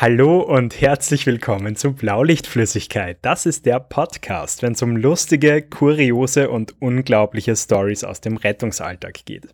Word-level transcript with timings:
Hallo 0.00 0.42
und 0.42 0.80
herzlich 0.80 1.26
willkommen 1.26 1.74
zu 1.74 1.92
Blaulichtflüssigkeit. 1.92 3.18
Das 3.22 3.46
ist 3.46 3.66
der 3.66 3.80
Podcast, 3.80 4.62
wenn 4.62 4.74
es 4.74 4.82
um 4.82 4.96
lustige, 4.96 5.60
kuriose 5.60 6.50
und 6.50 6.80
unglaubliche 6.80 7.56
Stories 7.56 8.04
aus 8.04 8.20
dem 8.20 8.36
Rettungsalltag 8.36 9.24
geht. 9.24 9.48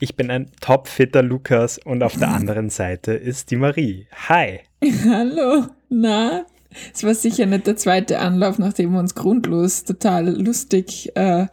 Ich 0.00 0.16
bin 0.16 0.30
ein 0.30 0.50
topfitter 0.62 1.22
Lukas 1.22 1.76
und 1.76 2.02
auf 2.02 2.16
der 2.16 2.28
anderen 2.34 2.70
Seite 2.70 3.12
ist 3.12 3.50
die 3.50 3.56
Marie. 3.56 4.06
Hi. 4.30 4.60
Hallo. 5.06 5.66
Na, 5.90 6.46
es 6.94 7.04
war 7.04 7.14
sicher 7.14 7.44
nicht 7.44 7.66
der 7.66 7.76
zweite 7.76 8.20
Anlauf, 8.20 8.58
nachdem 8.58 8.92
wir 8.92 9.00
uns 9.00 9.14
grundlos 9.14 9.84
total 9.84 10.30
lustig 10.30 11.14
äh, 11.14 11.46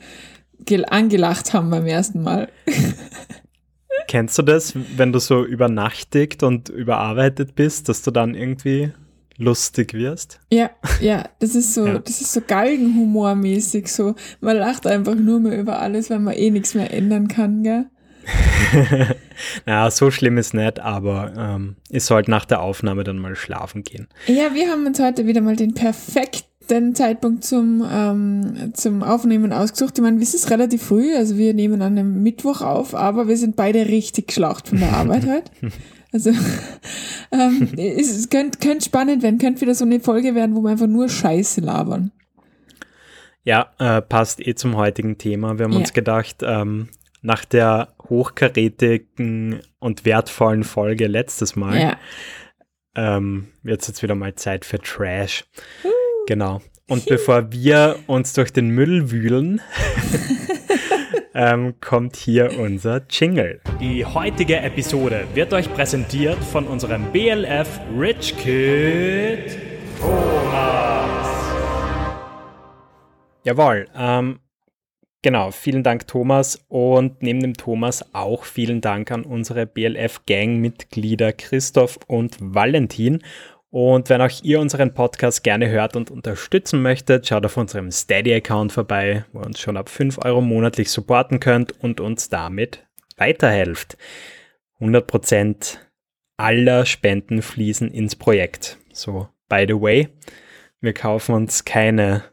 angelacht 0.88 1.53
haben 1.53 1.70
beim 1.70 1.86
ersten 1.86 2.23
Mal. 2.23 2.47
Kennst 4.08 4.38
du 4.38 4.41
das, 4.41 4.73
wenn 4.98 5.12
du 5.12 5.20
so 5.20 5.45
übernachtigt 5.45 6.44
und 6.44 6.70
überarbeitet 6.70 7.55
bist, 7.55 7.90
dass 7.90 8.02
du 8.02 8.12
dann 8.12 8.36
irgendwie 8.36 8.91
lustig 9.38 9.94
wirst? 9.94 10.40
Ja, 10.52 10.70
ja, 11.02 11.28
das 11.40 11.55
ist 11.55 11.73
so, 11.73 11.88
ja. 11.88 12.00
das 12.00 12.22
ist 12.22 12.34
so 12.34 12.41
Galgenhumormäßig 12.41 13.91
so. 13.91 14.16
Man 14.41 14.58
lacht 14.58 14.88
einfach 14.88 15.16
nur 15.16 15.40
mehr 15.40 15.59
über 15.59 15.80
alles, 15.80 16.09
weil 16.09 16.20
man 16.20 16.36
eh 16.36 16.52
nichts 16.52 16.73
mehr 16.73 16.94
ändern 16.94 17.28
kann, 17.28 17.64
gell? 17.64 17.86
naja, 19.66 19.91
so 19.91 20.09
schlimm 20.09 20.38
ist 20.38 20.53
nicht, 20.53 20.80
aber 20.80 21.34
ähm, 21.38 21.76
ich 21.90 22.03
sollte 22.03 22.31
nach 22.31 22.45
der 22.45 22.62
Aufnahme 22.62 23.03
dann 23.03 23.19
mal 23.19 23.36
schlafen 23.36 23.84
gehen. 23.84 24.08
Ja, 24.28 24.53
wir 24.53 24.69
haben 24.69 24.86
uns 24.86 25.00
heute 25.00 25.28
wieder 25.28 25.42
mal 25.42 25.56
den 25.56 25.73
perfekten 25.73 26.55
den 26.66 26.95
Zeitpunkt 26.95 27.44
zum, 27.44 27.85
ähm, 27.89 28.73
zum 28.73 29.03
Aufnehmen 29.03 29.53
ausgesucht. 29.53 29.97
Ich 29.97 30.03
meine, 30.03 30.21
es 30.21 30.33
ist 30.33 30.49
relativ 30.49 30.83
früh, 30.83 31.16
also 31.16 31.38
wir 31.38 31.53
nehmen 31.53 31.81
an 31.81 31.97
einem 31.97 32.23
Mittwoch 32.23 32.61
auf, 32.61 32.95
aber 32.95 33.27
wir 33.27 33.38
sind 33.38 33.55
beide 33.55 33.88
richtig 33.88 34.27
geschlaucht 34.27 34.69
von 34.69 34.80
der 34.80 34.94
Arbeit 34.97 35.25
heute. 35.25 35.52
Also 36.11 36.30
ähm, 37.31 37.69
es 37.77 38.30
könnte 38.30 38.59
könnt 38.59 38.83
spannend 38.83 39.22
werden, 39.22 39.38
könnte 39.38 39.61
wieder 39.61 39.75
so 39.75 39.85
eine 39.85 39.99
Folge 39.99 40.33
werden, 40.35 40.55
wo 40.55 40.61
wir 40.61 40.69
einfach 40.69 40.88
nur 40.88 41.09
Scheiße 41.09 41.61
labern. 41.61 42.11
Ja, 43.44 43.72
äh, 43.77 44.02
passt 44.02 44.45
eh 44.45 44.55
zum 44.55 44.75
heutigen 44.75 45.17
Thema. 45.17 45.57
Wir 45.59 45.66
haben 45.66 45.73
ja. 45.73 45.79
uns 45.79 45.94
gedacht, 45.94 46.38
ähm, 46.41 46.89
nach 47.22 47.45
der 47.45 47.89
hochkarätigen 48.09 49.61
und 49.79 50.05
wertvollen 50.05 50.63
Folge 50.63 51.07
letztes 51.07 51.55
Mal 51.55 51.79
ja. 51.79 51.97
ähm, 52.95 53.47
wird 53.61 53.81
es 53.81 53.88
jetzt 53.88 54.03
wieder 54.03 54.16
mal 54.16 54.35
Zeit 54.35 54.63
für 54.66 54.79
Trash. 54.79 55.45
Uh. 55.83 56.05
Genau. 56.28 56.62
Und 56.88 57.06
bevor 57.08 57.52
wir 57.52 57.98
uns 58.08 58.34
durch 58.34 58.52
den 58.52 58.70
Müll 58.70 59.12
wühlen, 59.12 59.62
ähm, 61.34 61.76
kommt 61.81 62.16
hier 62.16 62.59
unser 62.59 63.02
Jingle. 63.09 63.62
Die 63.80 64.06
heutige 64.06 64.58
Episode 64.58 65.26
wird 65.34 65.53
euch 65.53 65.72
präsentiert 65.73 66.44
von 66.44 66.68
unserem 66.68 67.12
BLF 67.12 67.80
Rich 67.98 68.38
Kid 68.38 69.58
Thomas. 70.00 70.96
Jawohl, 73.44 73.88
ähm, 73.96 74.40
genau, 75.22 75.52
vielen 75.52 75.84
Dank 75.84 76.08
Thomas 76.08 76.66
und 76.68 77.22
neben 77.22 77.42
dem 77.42 77.53
Thomas 77.53 78.14
auch 78.14 78.44
vielen 78.44 78.81
Dank 78.81 79.12
an 79.12 79.23
unsere 79.23 79.68
BLF 79.68 80.26
Gang-Mitglieder 80.26 81.31
Christoph 81.34 82.00
und 82.08 82.38
Valentin 82.40 83.22
und 83.76 84.08
wenn 84.08 84.22
auch 84.22 84.31
ihr 84.42 84.62
unseren 84.62 84.94
Podcast 84.94 85.44
gerne 85.44 85.68
hört 85.68 85.97
und 85.97 86.09
unterstützen 86.09 86.81
möchtet, 86.81 87.28
schaut 87.28 87.46
auf 87.46 87.58
unserem 87.58 87.91
Steady-Account 87.91 88.72
vorbei, 88.72 89.25
wo 89.34 89.41
ihr 89.41 89.47
uns 89.47 89.59
schon 89.59 89.75
ab 89.75 89.90
5 89.90 90.19
Euro 90.24 90.40
monatlich 90.40 90.90
supporten 90.90 91.41
könnt 91.41 91.74
und 91.84 92.00
uns 92.00 92.30
damit 92.30 92.88
weiterhelft. 93.18 93.97
100% 94.80 95.80
aller 96.38 96.85
Spenden 96.85 97.41
fließen 97.41 97.91
ins 97.91 98.16
Projekt. 98.16 98.78
So, 98.94 99.28
by 99.50 99.66
the 99.68 99.74
way, 99.74 100.08
wir 100.80 100.94
kaufen 100.94 101.35
uns 101.35 101.66
keine 101.66 102.24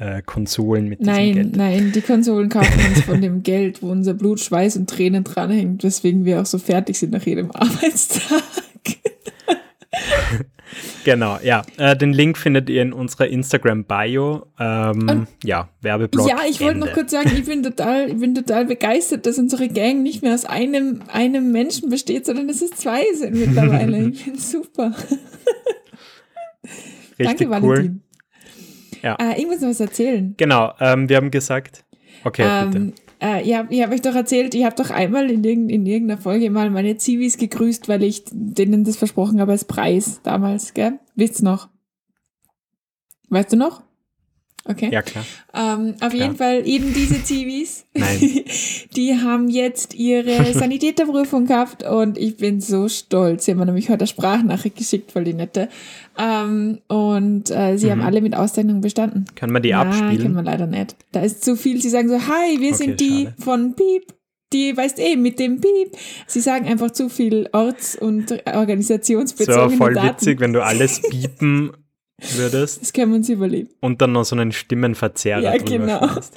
äh, 0.00 0.20
Konsolen 0.22 0.88
mit 0.88 1.00
nein, 1.00 1.26
diesem 1.26 1.34
Geld. 1.34 1.56
Nein, 1.58 1.74
nein, 1.74 1.92
die 1.92 2.00
Konsolen 2.00 2.48
kaufen 2.48 2.86
uns 2.88 3.02
von 3.06 3.20
dem 3.20 3.44
Geld, 3.44 3.84
wo 3.84 3.90
unser 3.92 4.14
Blut, 4.14 4.40
Schweiß 4.40 4.76
und 4.76 4.90
Tränen 4.90 5.22
dranhängt, 5.22 5.84
weswegen 5.84 6.24
wir 6.24 6.40
auch 6.40 6.46
so 6.46 6.58
fertig 6.58 6.98
sind 6.98 7.12
nach 7.12 7.22
jedem 7.22 7.52
Arbeitstag. 7.52 8.42
Genau, 11.04 11.38
ja. 11.42 11.62
Äh, 11.76 11.96
den 11.96 12.12
Link 12.12 12.38
findet 12.38 12.70
ihr 12.70 12.82
in 12.82 12.92
unserer 12.92 13.26
Instagram-Bio. 13.26 14.46
Ähm, 14.58 15.26
ja, 15.42 15.68
Werbeblock. 15.80 16.28
Ja, 16.28 16.40
ich 16.48 16.60
wollte 16.60 16.78
noch 16.78 16.92
kurz 16.92 17.10
sagen, 17.10 17.30
ich 17.34 17.44
bin 17.44 17.62
total, 17.62 18.10
ich 18.10 18.18
bin 18.18 18.34
total 18.34 18.66
begeistert, 18.66 19.26
dass 19.26 19.38
unsere 19.38 19.68
Gang 19.68 20.02
nicht 20.02 20.22
mehr 20.22 20.34
aus 20.34 20.44
einem, 20.44 21.02
einem 21.08 21.52
Menschen 21.52 21.90
besteht, 21.90 22.26
sondern 22.26 22.48
dass 22.48 22.62
es 22.62 22.70
zwei 22.72 23.02
sind 23.14 23.34
mittlerweile. 23.34 24.08
ich 24.08 24.24
bin 24.26 24.38
super. 24.38 24.92
Richtig 27.18 27.48
Danke, 27.48 27.64
cool. 27.64 27.76
Valentin. 27.76 28.02
Ja. 29.02 29.16
Äh, 29.16 29.40
ich 29.40 29.46
muss 29.46 29.60
noch 29.60 29.68
was 29.68 29.80
erzählen. 29.80 30.34
Genau, 30.36 30.72
ähm, 30.80 31.08
wir 31.08 31.16
haben 31.16 31.30
gesagt, 31.30 31.84
okay, 32.24 32.44
ähm, 32.46 32.70
bitte. 32.70 33.01
Äh, 33.22 33.48
ja, 33.48 33.68
ich 33.70 33.80
habe 33.82 33.94
euch 33.94 34.02
doch 34.02 34.16
erzählt, 34.16 34.52
ich 34.56 34.64
habe 34.64 34.74
doch 34.74 34.90
einmal 34.90 35.30
in, 35.30 35.44
irgend, 35.44 35.70
in 35.70 35.86
irgendeiner 35.86 36.20
Folge 36.20 36.50
mal 36.50 36.70
meine 36.70 36.96
Zivis 36.96 37.38
gegrüßt, 37.38 37.88
weil 37.88 38.02
ich 38.02 38.24
denen 38.32 38.82
das 38.82 38.96
versprochen 38.96 39.40
habe 39.40 39.52
als 39.52 39.64
Preis 39.64 40.20
damals, 40.24 40.74
gell? 40.74 40.98
Wisst's 41.14 41.40
noch? 41.40 41.68
Weißt 43.28 43.52
du 43.52 43.56
noch? 43.56 43.84
Okay. 44.64 44.90
Ja, 44.92 45.02
klar. 45.02 45.24
Ähm, 45.54 45.94
auf 46.00 46.12
klar. 46.12 46.14
jeden 46.14 46.36
Fall 46.36 46.66
eben 46.66 46.94
diese 46.94 47.22
Zivis, 47.24 47.84
die 48.96 49.18
haben 49.20 49.48
jetzt 49.48 49.94
ihre 49.94 50.52
Sanitäterprüfung 50.54 51.46
gehabt 51.46 51.82
und 51.82 52.16
ich 52.16 52.36
bin 52.36 52.60
so 52.60 52.88
stolz. 52.88 53.44
Sie 53.44 53.52
haben 53.52 53.58
mir 53.58 53.66
nämlich 53.66 53.88
heute 53.88 54.00
eine 54.00 54.06
Sprachnachricht 54.06 54.76
geschickt, 54.76 55.14
weil 55.14 55.24
die 55.24 55.34
nette. 55.34 55.68
Ähm, 56.16 56.78
und 56.86 57.50
äh, 57.50 57.76
sie 57.76 57.86
mhm. 57.86 57.90
haben 57.90 58.00
alle 58.02 58.20
mit 58.20 58.36
Auszeichnung 58.36 58.80
bestanden. 58.80 59.24
Kann 59.34 59.50
man 59.50 59.62
die 59.62 59.70
ja, 59.70 59.82
abspielen? 59.82 60.22
Kann 60.22 60.32
man 60.34 60.44
leider 60.44 60.66
nicht. 60.66 60.96
Da 61.10 61.22
ist 61.22 61.44
zu 61.44 61.56
viel. 61.56 61.82
Sie 61.82 61.90
sagen 61.90 62.08
so, 62.08 62.20
hi, 62.20 62.60
wir 62.60 62.68
okay, 62.68 62.74
sind 62.74 63.00
die 63.00 63.24
schade. 63.24 63.34
von 63.38 63.74
Piep 63.74 64.14
die 64.52 64.76
weißt 64.76 64.98
eh 64.98 65.16
mit 65.16 65.38
dem 65.38 65.62
Piep. 65.62 65.96
Sie 66.26 66.40
sagen 66.40 66.66
einfach 66.66 66.90
zu 66.90 67.08
viel 67.08 67.48
orts- 67.52 67.96
und 67.96 68.42
organisationsbezogene 68.46 69.70
So 69.70 69.76
voll 69.76 69.94
Daten. 69.94 70.08
witzig, 70.08 70.40
wenn 70.40 70.52
du 70.52 70.62
alles 70.62 71.00
piepen 71.00 71.72
würdest. 72.36 72.80
Das 72.80 72.92
können 72.92 73.12
wir 73.12 73.16
uns 73.16 73.28
überlegen. 73.28 73.68
Und 73.80 74.00
dann 74.00 74.12
noch 74.12 74.24
so 74.24 74.36
einen 74.36 74.52
Stimmenverzerrer. 74.52 75.42
Ja, 75.42 75.56
genau. 75.56 76.06
Schmeißt. 76.06 76.34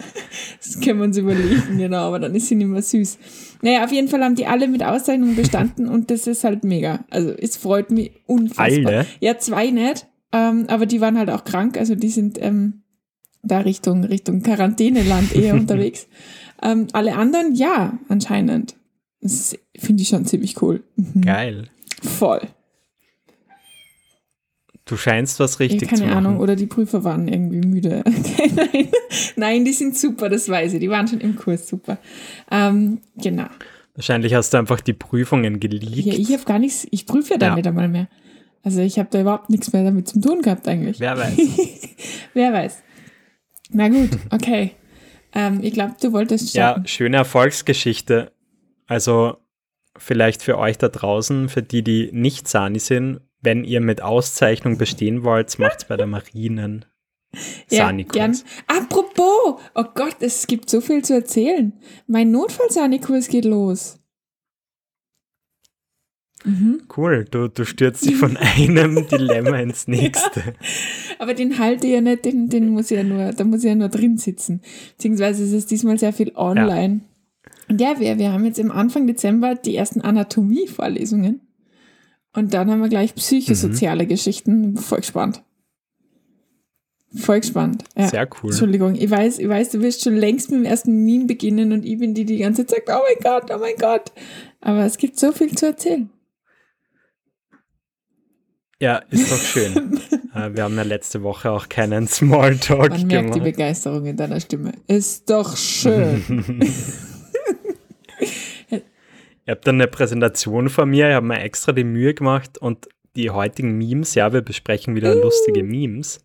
Das 0.63 0.81
können 0.81 0.99
wir 0.99 1.05
uns 1.05 1.17
überlegen, 1.17 1.63
genau, 1.77 2.07
aber 2.07 2.19
dann 2.19 2.35
ist 2.35 2.47
sie 2.47 2.55
nicht 2.55 2.67
mehr 2.67 2.81
süß. 2.81 3.17
Naja, 3.61 3.83
auf 3.83 3.91
jeden 3.91 4.07
Fall 4.07 4.23
haben 4.23 4.35
die 4.35 4.47
alle 4.47 4.67
mit 4.67 4.83
Auszeichnung 4.83 5.35
bestanden 5.35 5.87
und 5.87 6.11
das 6.11 6.27
ist 6.27 6.43
halt 6.43 6.63
mega. 6.63 7.05
Also 7.09 7.31
es 7.31 7.57
freut 7.57 7.91
mich 7.91 8.11
unfassbar. 8.25 8.93
Alle? 8.93 9.05
Ja, 9.19 9.37
zwei 9.37 9.71
nicht, 9.71 10.07
ähm, 10.31 10.65
aber 10.67 10.85
die 10.85 11.01
waren 11.01 11.17
halt 11.17 11.29
auch 11.29 11.43
krank, 11.43 11.77
also 11.77 11.95
die 11.95 12.09
sind 12.09 12.37
ähm, 12.41 12.81
da 13.43 13.59
Richtung, 13.59 14.03
Richtung 14.03 14.41
Quarantäneland 14.41 15.35
eher 15.35 15.53
unterwegs. 15.55 16.07
Ähm, 16.61 16.87
alle 16.93 17.15
anderen, 17.15 17.55
ja, 17.55 17.99
anscheinend. 18.09 18.75
Das 19.21 19.57
finde 19.77 20.03
ich 20.03 20.09
schon 20.09 20.25
ziemlich 20.25 20.61
cool. 20.61 20.83
Mhm. 20.95 21.21
Geil. 21.21 21.69
Voll. 22.01 22.41
Du 24.85 24.97
scheinst 24.97 25.39
was 25.39 25.59
richtig 25.59 25.81
ja, 25.81 25.87
keine 25.87 26.01
zu 26.01 26.07
machen. 26.07 26.17
Ahnung, 26.17 26.39
oder 26.39 26.55
die 26.55 26.67
Prüfer 26.67 27.03
waren 27.03 27.27
irgendwie 27.27 27.61
müde. 27.61 28.03
Okay, 28.05 28.51
nein. 28.55 28.87
nein, 29.35 29.65
die 29.65 29.73
sind 29.73 29.97
super, 29.97 30.29
das 30.29 30.47
weiß 30.47 30.73
ich. 30.73 30.79
Die 30.79 30.89
waren 30.89 31.07
schon 31.07 31.21
im 31.21 31.35
Kurs 31.35 31.67
super. 31.67 31.97
Ähm, 32.51 33.01
genau. 33.17 33.47
Wahrscheinlich 33.95 34.33
hast 34.33 34.53
du 34.53 34.57
einfach 34.57 34.81
die 34.81 34.93
Prüfungen 34.93 35.59
geleakt. 35.59 36.05
Ja, 36.05 36.13
ich 36.13 36.31
habe 36.33 36.43
gar 36.43 36.59
nichts, 36.59 36.85
ich 36.91 37.07
prüfe 37.07 37.33
ja 37.33 37.37
damit 37.39 37.65
ja. 37.65 37.71
einmal 37.71 37.87
mehr. 37.87 38.07
Also 38.61 38.81
ich 38.81 38.99
habe 38.99 39.09
da 39.11 39.21
überhaupt 39.21 39.49
nichts 39.49 39.71
mehr 39.73 39.83
damit 39.83 40.07
zu 40.07 40.19
tun 40.19 40.41
gehabt 40.41 40.67
eigentlich. 40.67 40.99
Wer 40.99 41.17
weiß. 41.17 41.37
Wer 42.33 42.53
weiß. 42.53 42.83
Na 43.71 43.89
gut, 43.89 44.09
okay. 44.31 44.71
Ähm, 45.33 45.59
ich 45.63 45.73
glaube, 45.73 45.95
du 46.01 46.11
wolltest 46.13 46.49
starten. 46.49 46.81
Ja, 46.81 46.87
schöne 46.87 47.17
Erfolgsgeschichte. 47.17 48.31
Also 48.87 49.37
vielleicht 49.97 50.43
für 50.43 50.57
euch 50.57 50.77
da 50.77 50.89
draußen, 50.89 51.49
für 51.49 51.63
die, 51.63 51.83
die 51.83 52.09
nicht 52.11 52.47
Sani 52.47 52.79
sind, 52.79 53.21
wenn 53.45 53.63
ihr 53.63 53.81
mit 53.81 54.01
Auszeichnung 54.01 54.77
bestehen 54.77 55.23
wollt, 55.23 55.57
macht 55.59 55.77
es 55.77 55.85
bei 55.85 55.97
der 55.97 56.07
Marinen. 56.07 56.85
Ja, 57.69 57.91
gern. 57.91 58.37
Apropos, 58.67 59.59
oh 59.73 59.83
Gott, 59.93 60.15
es 60.21 60.47
gibt 60.47 60.69
so 60.69 60.79
viel 60.79 61.03
zu 61.03 61.15
erzählen. 61.15 61.73
Mein 62.07 62.31
Notfall-Sanikurs 62.31 63.27
geht 63.27 63.43
los. 63.43 63.99
Mhm. 66.45 66.83
Cool, 66.95 67.25
du, 67.29 67.49
du 67.49 67.65
stürzt 67.65 68.05
dich 68.05 68.15
von 68.15 68.37
einem 68.57 69.07
Dilemma 69.07 69.59
ins 69.59 69.87
nächste. 69.87 70.39
Ja. 70.39 70.53
Aber 71.19 71.33
den 71.33 71.59
halte 71.59 71.87
ich 71.87 71.93
ja 71.93 72.01
nicht, 72.01 72.23
den, 72.23 72.49
den 72.49 72.69
muss 72.69 72.91
ich 72.91 72.97
ja 72.97 73.03
nur, 73.03 73.33
da 73.33 73.43
muss 73.43 73.63
ich 73.63 73.69
ja 73.69 73.75
nur 73.75 73.89
drin 73.89 74.17
sitzen. 74.17 74.61
Beziehungsweise 74.95 75.43
ist 75.43 75.53
es 75.53 75.65
diesmal 75.65 75.97
sehr 75.97 76.13
viel 76.13 76.31
online. 76.35 77.01
Ja. 77.01 77.51
Und 77.67 77.81
ja, 77.81 77.99
wir, 77.99 78.19
wir 78.19 78.31
haben 78.31 78.45
jetzt 78.45 78.59
im 78.59 78.71
Anfang 78.71 79.07
Dezember 79.07 79.55
die 79.55 79.75
ersten 79.75 80.01
Anatomie-Vorlesungen. 80.01 81.41
Und 82.35 82.53
dann 82.53 82.69
haben 82.69 82.81
wir 82.81 82.89
gleich 82.89 83.15
psychosoziale 83.15 84.03
mhm. 84.03 84.09
Geschichten. 84.09 84.77
Voll 84.77 84.99
gespannt. 84.99 85.43
Voll 87.15 87.39
gespannt. 87.39 87.85
Ja. 87.97 88.09
Sehr 88.09 88.27
cool. 88.43 88.49
Entschuldigung, 88.49 88.95
ich 88.95 89.09
weiß, 89.09 89.39
ich 89.39 89.47
weiß, 89.47 89.69
du 89.69 89.81
wirst 89.81 90.03
schon 90.03 90.15
längst 90.15 90.51
mit 90.51 90.59
dem 90.59 90.65
ersten 90.65 91.05
Meme 91.05 91.25
beginnen 91.25 91.71
und 91.71 91.85
ich 91.85 91.97
bin 91.97 92.13
die, 92.13 92.25
die 92.25 92.39
ganze 92.39 92.65
Zeit 92.65 92.85
sagt, 92.85 92.89
oh 92.89 93.03
mein 93.07 93.23
Gott, 93.23 93.51
oh 93.55 93.59
mein 93.59 93.75
Gott. 93.79 94.11
Aber 94.59 94.85
es 94.85 94.97
gibt 94.97 95.17
so 95.17 95.31
viel 95.31 95.55
zu 95.55 95.67
erzählen. 95.67 96.09
Ja, 98.79 98.97
ist 99.09 99.31
doch 99.31 99.39
schön. 99.39 99.99
Äh, 100.35 100.53
wir 100.53 100.63
haben 100.63 100.75
ja 100.75 100.83
letzte 100.83 101.23
Woche 101.23 101.49
auch 101.49 101.69
keinen 101.69 102.09
Smalltalk 102.09 102.89
Man 102.89 103.07
merkt 103.07 103.09
gemacht. 103.27 103.35
die 103.35 103.39
Begeisterung 103.39 104.05
in 104.05 104.17
deiner 104.17 104.41
Stimme. 104.41 104.73
Ist 104.85 105.29
doch 105.29 105.55
schön. 105.55 106.59
Ihr 109.45 109.51
habt 109.51 109.67
dann 109.67 109.75
eine 109.75 109.87
Präsentation 109.87 110.69
von 110.69 110.89
mir, 110.89 111.09
ich 111.09 111.15
habe 111.15 111.27
mir 111.27 111.39
extra 111.39 111.71
die 111.71 111.83
Mühe 111.83 112.13
gemacht 112.13 112.57
und 112.57 112.87
die 113.15 113.29
heutigen 113.29 113.77
Memes, 113.77 114.15
ja, 114.15 114.33
wir 114.33 114.41
besprechen 114.41 114.95
wieder 114.95 115.15
uh. 115.15 115.21
lustige 115.21 115.63
Memes, 115.63 116.19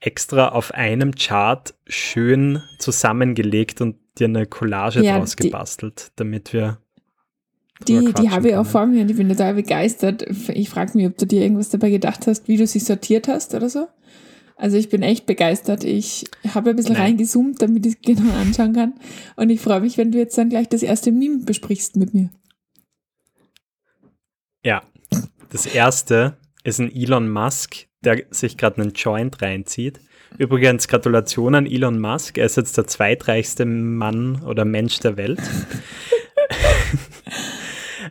extra 0.00 0.48
auf 0.50 0.72
einem 0.72 1.14
Chart 1.14 1.74
schön 1.86 2.62
zusammengelegt 2.78 3.80
und 3.80 3.96
dir 4.18 4.26
eine 4.28 4.46
Collage 4.46 5.02
ja, 5.02 5.18
draus 5.18 5.36
gebastelt, 5.36 6.12
damit 6.16 6.52
wir. 6.52 6.78
Die, 7.88 8.12
die 8.12 8.30
habe 8.30 8.50
ich 8.50 8.54
auch 8.54 8.66
vor 8.66 8.86
mir 8.86 9.02
und 9.02 9.10
ich 9.10 9.16
bin 9.16 9.28
total 9.28 9.54
begeistert. 9.54 10.24
Ich 10.48 10.70
frage 10.70 10.96
mich, 10.96 11.06
ob 11.06 11.18
du 11.18 11.26
dir 11.26 11.42
irgendwas 11.42 11.70
dabei 11.70 11.90
gedacht 11.90 12.26
hast, 12.28 12.46
wie 12.46 12.56
du 12.56 12.66
sie 12.66 12.78
sortiert 12.78 13.26
hast 13.26 13.52
oder 13.54 13.68
so. 13.68 13.88
Also 14.56 14.76
ich 14.76 14.88
bin 14.88 15.02
echt 15.02 15.26
begeistert. 15.26 15.82
Ich 15.82 16.24
habe 16.54 16.70
ein 16.70 16.76
bisschen 16.76 16.94
Nein. 16.94 17.02
reingezoomt, 17.02 17.60
damit 17.60 17.84
ich 17.84 17.94
es 17.94 18.00
genau 18.00 18.32
anschauen 18.34 18.72
kann. 18.74 18.92
Und 19.34 19.50
ich 19.50 19.60
freue 19.60 19.80
mich, 19.80 19.98
wenn 19.98 20.12
du 20.12 20.18
jetzt 20.18 20.38
dann 20.38 20.48
gleich 20.48 20.68
das 20.68 20.84
erste 20.84 21.10
Meme 21.10 21.38
besprichst 21.38 21.96
mit 21.96 22.14
mir. 22.14 22.30
Ja, 24.64 24.82
das 25.50 25.66
erste 25.66 26.38
ist 26.64 26.80
ein 26.80 26.90
Elon 26.90 27.28
Musk, 27.28 27.86
der 28.00 28.24
sich 28.30 28.56
gerade 28.56 28.80
einen 28.80 28.92
Joint 28.92 29.42
reinzieht. 29.42 30.00
Übrigens, 30.38 30.88
Gratulation 30.88 31.54
an 31.54 31.66
Elon 31.66 32.00
Musk. 32.00 32.38
Er 32.38 32.46
ist 32.46 32.56
jetzt 32.56 32.76
der 32.76 32.86
zweitreichste 32.86 33.66
Mann 33.66 34.42
oder 34.42 34.64
Mensch 34.64 34.98
der 35.00 35.18
Welt. 35.18 35.38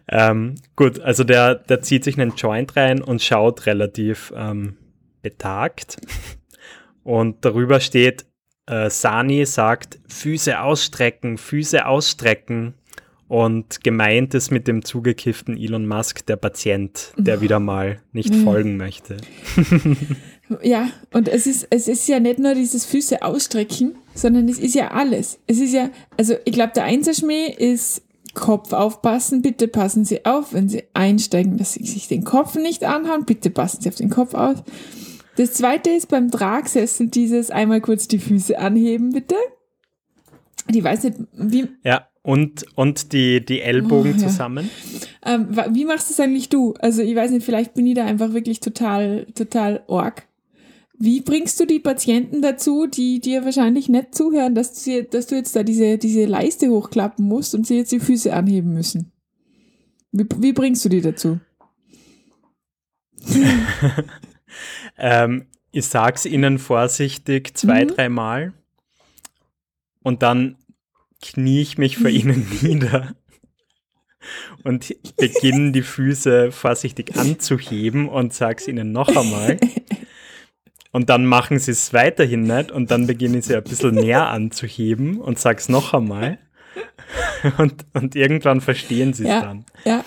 ähm, 0.07 0.55
gut, 0.75 0.99
also 0.99 1.23
der, 1.23 1.55
der 1.55 1.81
zieht 1.81 2.03
sich 2.03 2.19
einen 2.19 2.35
Joint 2.35 2.77
rein 2.77 3.01
und 3.01 3.21
schaut 3.21 3.65
relativ 3.65 4.31
ähm, 4.35 4.77
betagt. 5.23 5.97
Und 7.03 7.43
darüber 7.43 7.79
steht, 7.79 8.25
äh, 8.67 8.89
Sani 8.89 9.45
sagt, 9.45 9.99
Füße 10.07 10.61
ausstrecken, 10.61 11.37
Füße 11.37 11.85
ausstrecken. 11.85 12.75
Und 13.33 13.83
gemeint 13.83 14.35
ist 14.35 14.51
mit 14.51 14.67
dem 14.67 14.85
zugekifften 14.85 15.57
Elon 15.57 15.87
Musk 15.87 16.23
der 16.27 16.35
Patient, 16.35 17.13
der 17.17 17.41
wieder 17.41 17.59
mal 17.59 17.99
nicht 18.11 18.31
mhm. 18.31 18.43
folgen 18.43 18.77
möchte. 18.77 19.17
ja, 20.61 20.91
und 21.11 21.27
es 21.27 21.47
ist, 21.47 21.65
es 21.71 21.87
ist 21.87 22.07
ja 22.07 22.19
nicht 22.19 22.37
nur 22.37 22.53
dieses 22.53 22.85
Füße 22.85 23.23
ausstrecken, 23.23 23.95
sondern 24.13 24.47
es 24.49 24.59
ist 24.59 24.75
ja 24.75 24.91
alles. 24.91 25.39
Es 25.47 25.57
ist 25.57 25.73
ja, 25.73 25.89
also 26.15 26.35
ich 26.45 26.53
glaube, 26.53 26.73
der 26.75 26.83
Einserschmäh 26.83 27.47
ist 27.47 28.03
Kopf 28.35 28.71
aufpassen, 28.71 29.41
bitte 29.41 29.67
passen 29.67 30.05
Sie 30.05 30.25
auf, 30.25 30.53
wenn 30.53 30.69
Sie 30.69 30.83
einsteigen, 30.93 31.57
dass 31.57 31.73
Sie 31.73 31.85
sich 31.85 32.07
den 32.07 32.25
Kopf 32.25 32.53
nicht 32.53 32.83
anhauen, 32.83 33.25
bitte 33.25 33.49
passen 33.49 33.81
Sie 33.81 33.89
auf 33.89 33.95
den 33.95 34.11
Kopf 34.11 34.35
auf. 34.35 34.61
Das 35.37 35.53
zweite 35.53 35.89
ist 35.89 36.09
beim 36.09 36.29
Tragsessel 36.29 37.07
dieses 37.07 37.49
einmal 37.49 37.81
kurz 37.81 38.07
die 38.07 38.19
Füße 38.19 38.59
anheben, 38.59 39.11
bitte. 39.11 39.37
Ich 40.71 40.83
weiß 40.83 41.05
nicht, 41.05 41.17
wie. 41.33 41.67
Ja, 41.83 42.07
und, 42.23 42.65
und 42.75 43.11
die, 43.11 43.45
die 43.45 43.61
Ellbogen 43.61 44.13
oh, 44.13 44.21
ja. 44.21 44.27
zusammen. 44.27 44.69
Ähm, 45.25 45.49
wie 45.71 45.85
machst 45.85 46.09
du 46.09 46.13
es 46.13 46.19
eigentlich 46.19 46.49
du? 46.49 46.73
Also 46.79 47.01
ich 47.01 47.15
weiß 47.15 47.31
nicht, 47.31 47.45
vielleicht 47.45 47.73
bin 47.73 47.85
ich 47.85 47.95
da 47.95 48.05
einfach 48.05 48.33
wirklich 48.33 48.61
total, 48.61 49.27
total 49.35 49.83
org. 49.87 50.25
Wie 50.97 51.19
bringst 51.21 51.59
du 51.59 51.65
die 51.65 51.79
Patienten 51.79 52.41
dazu, 52.41 52.87
die 52.87 53.19
dir 53.19 53.43
wahrscheinlich 53.43 53.89
nicht 53.89 54.15
zuhören, 54.15 54.55
dass 54.55 54.83
du, 54.83 55.03
dass 55.03 55.27
du 55.27 55.35
jetzt 55.35 55.55
da 55.55 55.63
diese, 55.63 55.97
diese 55.97 56.25
Leiste 56.25 56.69
hochklappen 56.69 57.27
musst 57.27 57.55
und 57.55 57.67
sie 57.67 57.77
jetzt 57.77 57.91
die 57.91 57.99
Füße 57.99 58.33
anheben 58.33 58.73
müssen? 58.73 59.11
Wie, 60.13 60.25
wie 60.37 60.53
bringst 60.53 60.85
du 60.85 60.89
die 60.89 61.01
dazu? 61.01 61.39
ähm, 64.97 65.47
ich 65.71 65.87
sag's 65.87 66.25
ihnen 66.25 66.57
vorsichtig 66.57 67.57
zwei, 67.57 67.83
mhm. 67.83 67.89
dreimal. 67.89 68.53
Und 70.03 70.21
dann 70.21 70.57
knie 71.23 71.61
ich 71.61 71.77
mich 71.77 71.97
vor 71.97 72.09
ihnen 72.09 72.45
nieder 72.61 73.15
und 74.63 74.95
beginne 75.17 75.71
die 75.71 75.81
Füße 75.81 76.51
vorsichtig 76.51 77.17
anzuheben 77.17 78.07
und 78.07 78.33
sag's 78.33 78.67
ihnen 78.67 78.91
noch 78.91 79.09
einmal. 79.15 79.57
Und 80.91 81.09
dann 81.09 81.25
machen 81.25 81.57
sie 81.57 81.71
es 81.71 81.91
weiterhin 81.91 82.43
nicht 82.43 82.71
und 82.71 82.91
dann 82.91 83.07
beginne 83.07 83.39
ich 83.39 83.45
sie 83.45 83.55
ein 83.55 83.63
bisschen 83.63 83.95
näher 83.95 84.29
anzuheben 84.29 85.19
und 85.19 85.39
sag's 85.39 85.67
noch 85.67 85.93
einmal. 85.93 86.37
Und, 87.57 87.85
und 87.93 88.15
irgendwann 88.15 88.61
verstehen 88.61 89.13
sie 89.13 89.23
es 89.23 89.29
ja, 89.29 89.41
dann. 89.41 89.65
Ja. 89.85 90.05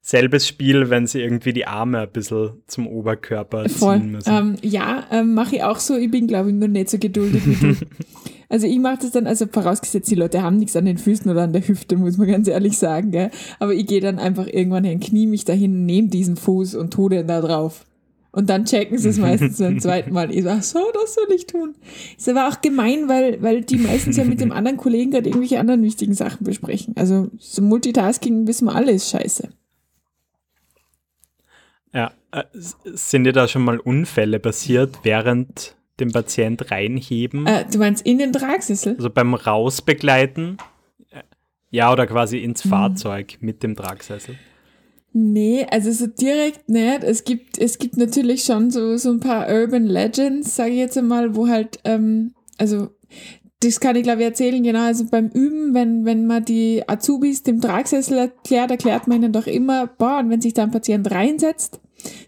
Selbes 0.00 0.48
Spiel, 0.48 0.88
wenn 0.88 1.06
sie 1.06 1.20
irgendwie 1.20 1.52
die 1.52 1.66
Arme 1.66 2.00
ein 2.00 2.10
bisschen 2.10 2.62
zum 2.66 2.86
Oberkörper 2.86 3.68
Voll. 3.68 3.98
ziehen 3.98 4.10
müssen. 4.10 4.34
Ähm, 4.34 4.56
ja, 4.62 5.06
ähm, 5.10 5.34
mache 5.34 5.56
ich 5.56 5.62
auch 5.62 5.78
so. 5.78 5.96
Ich 5.96 6.10
bin, 6.10 6.26
glaube 6.26 6.48
ich, 6.48 6.54
nur 6.54 6.68
nicht 6.68 6.88
so 6.88 6.98
geduldig 6.98 7.42
wie 7.44 7.54
du. 7.54 7.76
Also 8.48 8.66
ich 8.66 8.78
mache 8.78 8.98
das 9.02 9.10
dann, 9.10 9.26
also 9.26 9.46
vorausgesetzt, 9.46 10.10
die 10.10 10.14
Leute 10.14 10.42
haben 10.42 10.56
nichts 10.56 10.74
an 10.74 10.86
den 10.86 10.96
Füßen 10.96 11.30
oder 11.30 11.42
an 11.42 11.52
der 11.52 11.66
Hüfte, 11.66 11.96
muss 11.96 12.16
man 12.16 12.28
ganz 12.28 12.48
ehrlich 12.48 12.78
sagen, 12.78 13.10
gell? 13.10 13.30
Aber 13.58 13.74
ich 13.74 13.86
gehe 13.86 14.00
dann 14.00 14.18
einfach 14.18 14.46
irgendwann 14.46 14.84
hin, 14.84 15.00
knie 15.00 15.26
mich 15.26 15.44
dahin, 15.44 15.84
nehme 15.84 16.08
diesen 16.08 16.36
Fuß 16.36 16.74
und 16.74 16.92
tue 16.92 17.10
den 17.10 17.26
da 17.26 17.40
drauf. 17.40 17.84
Und 18.30 18.50
dann 18.50 18.64
checken 18.66 18.98
sie 18.98 19.08
es 19.08 19.18
meistens 19.18 19.58
beim 19.58 19.80
zweiten 19.80 20.12
Mal. 20.12 20.30
Ich 20.34 20.44
sage, 20.44 20.62
so, 20.62 20.80
das 20.94 21.14
soll 21.14 21.32
ich 21.34 21.46
tun. 21.46 21.74
Ist 22.16 22.28
aber 22.28 22.48
auch 22.48 22.60
gemein, 22.60 23.08
weil, 23.08 23.42
weil 23.42 23.62
die 23.62 23.78
meistens 23.78 24.16
ja 24.16 24.24
mit 24.24 24.40
dem 24.40 24.52
anderen 24.52 24.76
Kollegen 24.76 25.10
gerade 25.10 25.28
irgendwelche 25.28 25.58
anderen 25.58 25.82
wichtigen 25.82 26.14
Sachen 26.14 26.44
besprechen. 26.44 26.94
Also 26.96 27.30
so 27.38 27.62
Multitasking 27.62 28.46
wissen 28.46 28.66
wir 28.66 28.74
alle 28.74 28.92
ist 28.92 29.10
scheiße. 29.10 29.48
Ja, 31.94 32.12
äh, 32.32 32.44
sind 32.52 33.24
dir 33.24 33.32
da 33.32 33.48
schon 33.48 33.62
mal 33.62 33.78
Unfälle 33.78 34.38
passiert, 34.38 34.98
während 35.02 35.74
den 36.00 36.12
Patient 36.12 36.70
reinheben. 36.70 37.46
Äh, 37.46 37.64
du 37.70 37.78
meinst 37.78 38.06
in 38.06 38.18
den 38.18 38.32
Tragsessel? 38.32 38.94
Also 38.96 39.10
beim 39.10 39.34
Rausbegleiten. 39.34 40.58
Äh, 41.10 41.22
ja, 41.70 41.92
oder 41.92 42.06
quasi 42.06 42.38
ins 42.38 42.64
mhm. 42.64 42.70
Fahrzeug 42.70 43.38
mit 43.40 43.62
dem 43.62 43.76
Tragsessel. 43.76 44.36
Nee, 45.12 45.66
also 45.70 45.90
so 45.90 46.06
direkt 46.06 46.68
nicht. 46.68 47.02
Es 47.02 47.24
gibt, 47.24 47.58
es 47.58 47.78
gibt 47.78 47.96
natürlich 47.96 48.44
schon 48.44 48.70
so, 48.70 48.96
so 48.96 49.10
ein 49.10 49.20
paar 49.20 49.48
Urban 49.48 49.86
Legends, 49.86 50.54
sage 50.54 50.70
ich 50.70 50.78
jetzt 50.78 50.98
einmal, 50.98 51.34
wo 51.34 51.48
halt, 51.48 51.80
ähm, 51.84 52.34
also 52.58 52.90
das 53.60 53.80
kann 53.80 53.96
ich 53.96 54.04
glaube 54.04 54.20
ich 54.20 54.26
erzählen, 54.26 54.62
genau, 54.62 54.84
also 54.84 55.04
beim 55.10 55.28
Üben, 55.28 55.74
wenn, 55.74 56.04
wenn 56.04 56.26
man 56.26 56.44
die 56.44 56.84
Azubis 56.86 57.42
dem 57.42 57.60
Tragsessel 57.60 58.18
erklärt, 58.18 58.70
erklärt 58.70 59.08
man 59.08 59.22
ihnen 59.22 59.32
doch 59.32 59.46
immer, 59.46 59.86
boah, 59.86 60.18
und 60.18 60.30
wenn 60.30 60.40
sich 60.40 60.54
da 60.54 60.62
ein 60.62 60.70
Patient 60.70 61.10
reinsetzt, 61.10 61.80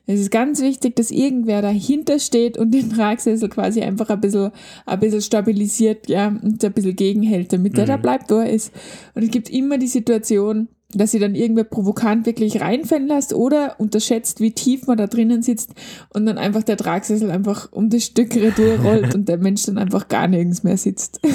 es 0.07 0.21
ist 0.21 0.31
ganz 0.31 0.61
wichtig, 0.61 0.97
dass 0.97 1.11
irgendwer 1.11 1.63
dahinter 1.63 2.19
steht 2.19 2.59
und 2.59 2.73
den 2.73 2.91
Tragsessel 2.91 3.49
quasi 3.49 3.83
einfach 3.83 4.09
ein 4.11 4.21
bisschen, 4.21 4.51
ein 4.87 5.01
bisschen 5.01 5.23
stabilisiert, 5.23 6.09
ja, 6.09 6.29
und 6.29 6.65
ein 6.65 6.73
bisschen 6.73 6.97
gegenhält, 6.97 7.53
damit 7.53 7.73
mhm. 7.73 7.77
der 7.77 7.87
da 7.87 7.97
mhm. 7.97 8.03
bleibt, 8.03 8.31
wo 8.31 8.37
er 8.37 8.51
ist. 8.51 8.73
Und 9.15 9.23
es 9.23 9.31
gibt 9.31 9.49
immer 9.51 9.79
die 9.79 9.87
Situation, 9.87 10.69
dass 10.93 11.13
sie 11.13 11.21
dann 11.21 11.37
irgendwer 11.37 11.65
provokant 11.65 12.27
wirklich 12.27 12.61
reinfallen 12.61 13.07
lässt 13.07 13.33
oder 13.33 13.79
unterschätzt, 13.79 14.41
wie 14.41 14.51
tief 14.51 14.89
man 14.89 14.99
da 14.99 15.07
drinnen 15.07 15.43
sitzt 15.43 15.73
und 16.13 16.27
dann 16.27 16.37
einfach 16.37 16.65
der 16.65 16.77
Tragsessel 16.77 17.31
einfach 17.31 17.71
um 17.71 17.91
das 17.91 18.05
Stück 18.05 18.35
Retour 18.35 18.81
rollt 18.85 19.15
und 19.15 19.29
der 19.29 19.39
Mensch 19.39 19.63
dann 19.65 19.79
einfach 19.79 20.09
gar 20.09 20.27
nirgends 20.27 20.65
mehr 20.65 20.77
sitzt. 20.77 21.21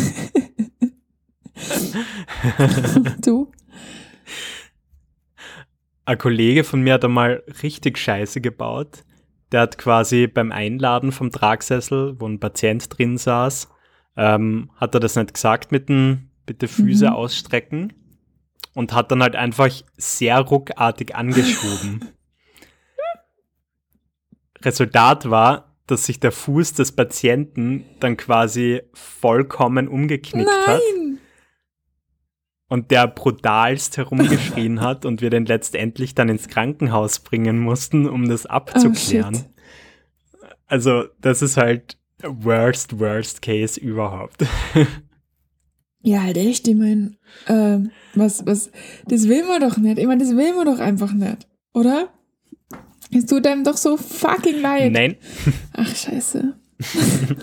du? 3.22 3.48
Ein 6.06 6.20
Kollege 6.20 6.64
von 6.64 6.82
mir 6.82 6.94
hat 6.94 7.06
einmal 7.06 7.44
richtig 7.64 7.98
Scheiße 7.98 8.40
gebaut. 8.40 9.04
Der 9.52 9.62
hat 9.62 9.78
quasi 9.80 10.28
beim 10.28 10.52
Einladen 10.52 11.12
vom 11.12 11.32
Tragsessel, 11.32 12.20
wo 12.20 12.28
ein 12.28 12.40
Patient 12.40 12.88
drin 12.96 13.18
saß, 13.18 13.70
ähm, 14.16 14.70
hat 14.76 14.94
er 14.94 15.00
das 15.00 15.16
nicht 15.16 15.34
gesagt 15.34 15.72
mit 15.72 15.90
den 15.90 16.30
bitte 16.46 16.68
Füße 16.68 17.08
mhm. 17.08 17.14
ausstrecken 17.14 17.94
und 18.76 18.94
hat 18.94 19.12
dann 19.12 19.24
halt 19.24 19.36
einfach 19.36 19.72
sehr 19.98 20.40
ruckartig 20.40 21.16
angeschoben. 21.16 22.06
Resultat 24.62 25.30
war, 25.30 25.76
dass 25.88 26.06
sich 26.06 26.20
der 26.20 26.32
Fuß 26.32 26.74
des 26.74 26.92
Patienten 26.92 27.86
dann 28.00 28.18
quasi 28.18 28.82
vollkommen 28.94 29.88
umgeknickt 29.88 30.50
Nein. 30.50 30.68
hat 30.68 30.82
und 32.68 32.92
der 32.92 33.08
brutalst 33.08 33.98
herumgeschrien 33.98 34.82
hat 34.82 35.06
und 35.06 35.22
wir 35.22 35.30
den 35.30 35.46
letztendlich 35.46 36.16
dann 36.16 36.30
ins 36.30 36.48
Krankenhaus 36.48 37.20
bringen 37.20 37.60
mussten, 37.60 38.08
um 38.08 38.28
das 38.28 38.46
abzuklären. 38.46 39.36
Oh, 39.36 40.48
also, 40.68 41.06
das 41.22 41.42
ist 41.42 41.58
halt 41.58 41.98
worst, 42.24 43.00
worst 43.00 43.42
case 43.42 43.80
überhaupt. 43.80 44.46
Ja, 46.08 46.22
halt 46.22 46.38
echt, 46.38 46.68
ich 46.68 46.76
meine, 46.76 47.18
äh, 47.48 47.80
was, 48.14 48.46
was, 48.46 48.70
das 49.08 49.28
will 49.28 49.44
man 49.44 49.60
doch 49.60 49.78
nicht. 49.78 49.98
Ich 49.98 50.06
meine, 50.06 50.24
das 50.24 50.36
will 50.36 50.54
man 50.54 50.68
doch 50.68 50.78
einfach 50.78 51.12
nicht, 51.14 51.48
oder? 51.74 52.10
Es 53.12 53.26
tut 53.26 53.48
einem 53.48 53.64
doch 53.64 53.76
so 53.76 53.98
fucking 53.98 54.62
leid. 54.62 54.92
Nein. 54.92 55.16
Ach, 55.74 55.96
scheiße. 55.96 56.54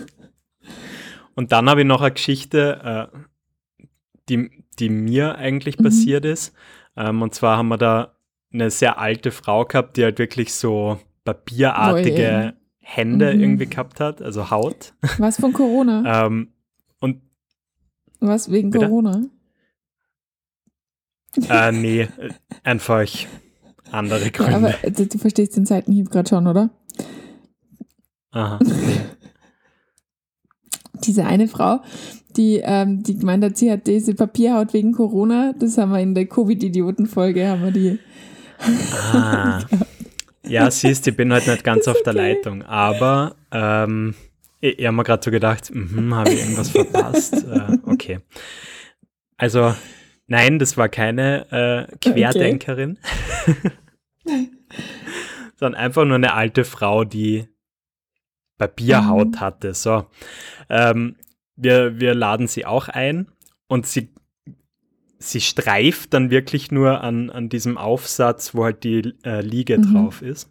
und 1.35 1.51
dann 1.51 1.69
habe 1.69 1.81
ich 1.81 1.87
noch 1.87 1.99
eine 1.99 2.13
Geschichte, 2.13 3.09
äh, 3.13 3.85
die, 4.29 4.62
die 4.75 4.89
mir 4.89 5.35
eigentlich 5.35 5.79
mhm. 5.79 5.83
passiert 5.83 6.25
ist. 6.25 6.53
Ähm, 6.95 7.21
und 7.21 7.33
zwar 7.33 7.57
haben 7.57 7.69
wir 7.69 7.77
da 7.77 8.15
eine 8.51 8.69
sehr 8.69 8.99
alte 8.99 9.31
Frau 9.31 9.65
gehabt, 9.65 9.97
die 9.97 10.03
halt 10.03 10.19
wirklich 10.19 10.53
so 10.53 10.99
papierartige 11.25 12.53
Hände 12.79 13.33
mhm. 13.33 13.41
irgendwie 13.41 13.65
gehabt 13.65 13.99
hat, 13.99 14.21
also 14.21 14.51
Haut. 14.51 14.93
Was 15.17 15.39
von 15.39 15.53
Corona? 15.53 16.25
ähm, 16.25 16.49
und 16.99 17.21
Was 18.19 18.51
wegen 18.51 18.69
bitte? 18.69 18.85
Corona? 18.85 19.21
Äh, 21.49 21.71
nee, 21.71 22.07
einfach 22.63 23.07
andere 23.91 24.29
Gründe. 24.31 24.51
Ja, 24.51 24.57
aber 24.57 24.91
du, 24.91 25.07
du 25.07 25.17
verstehst 25.17 25.57
den 25.57 25.65
Seitenhieb 25.65 26.11
gerade 26.11 26.29
schon, 26.29 26.47
oder? 26.47 26.69
Aha. 28.31 28.59
Nee. 28.69 28.99
Diese 31.03 31.25
eine 31.25 31.47
Frau, 31.47 31.81
die, 32.35 32.61
ähm, 32.63 33.03
die 33.03 33.17
gemeint 33.17 33.43
hat, 33.43 33.57
sie 33.57 33.71
hat 33.71 33.87
diese 33.87 34.15
Papierhaut 34.15 34.73
wegen 34.73 34.93
Corona. 34.93 35.53
Das 35.57 35.77
haben 35.77 35.91
wir 35.91 35.99
in 35.99 36.15
der 36.15 36.25
Covid-Idioten-Folge, 36.25 37.47
haben 37.47 37.63
wir 37.63 37.71
die. 37.71 37.99
Ah. 39.13 39.61
ja, 40.47 40.71
siehst, 40.71 41.07
ich 41.07 41.15
bin 41.15 41.33
halt 41.33 41.47
nicht 41.47 41.63
ganz 41.63 41.87
auf 41.87 42.01
der 42.03 42.13
okay. 42.13 42.33
Leitung, 42.33 42.63
aber 42.63 43.35
ähm, 43.51 44.15
ich, 44.61 44.79
ich 44.79 44.85
habe 44.85 44.95
mir 44.95 45.03
gerade 45.03 45.23
so 45.23 45.31
gedacht, 45.31 45.71
mm 45.73 46.13
habe 46.13 46.31
ich 46.31 46.39
irgendwas 46.39 46.69
verpasst? 46.69 47.33
äh, 47.51 47.77
okay. 47.85 48.19
Also, 49.37 49.75
nein, 50.27 50.59
das 50.59 50.77
war 50.77 50.87
keine 50.87 51.89
äh, 51.91 51.97
Querdenkerin, 51.97 52.97
okay. 54.25 54.49
sondern 55.59 55.79
einfach 55.79 56.05
nur 56.05 56.15
eine 56.15 56.33
alte 56.33 56.63
Frau, 56.63 57.03
die 57.03 57.47
Papierhaut 58.57 59.31
mhm. 59.31 59.39
hatte. 59.39 59.73
So, 59.73 60.05
ähm, 60.69 61.15
wir, 61.55 61.99
wir 61.99 62.15
laden 62.15 62.47
sie 62.47 62.65
auch 62.65 62.87
ein 62.87 63.27
und 63.67 63.85
sie, 63.85 64.09
sie 65.19 65.41
streift 65.41 66.13
dann 66.13 66.29
wirklich 66.29 66.71
nur 66.71 67.01
an, 67.01 67.29
an 67.29 67.49
diesem 67.49 67.77
Aufsatz, 67.77 68.53
wo 68.53 68.63
halt 68.65 68.83
die 68.83 69.13
äh, 69.23 69.41
Liege 69.41 69.77
mhm. 69.77 69.93
drauf 69.93 70.21
ist. 70.21 70.49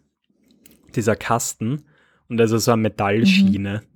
Dieser 0.95 1.15
Kasten. 1.15 1.85
Und 2.29 2.39
also 2.39 2.57
so 2.57 2.71
eine 2.71 2.81
Metallschiene. 2.83 3.81
Mhm. 3.83 3.87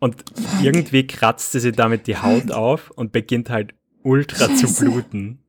Und 0.00 0.24
irgendwie 0.62 1.06
kratzte 1.06 1.58
sie 1.58 1.72
damit 1.72 2.06
die 2.06 2.18
Haut 2.18 2.52
auf 2.52 2.90
und 2.90 3.10
beginnt 3.10 3.50
halt 3.50 3.74
ultra 4.02 4.46
Scheiße. 4.46 4.66
zu 4.66 4.84
bluten. 4.84 5.40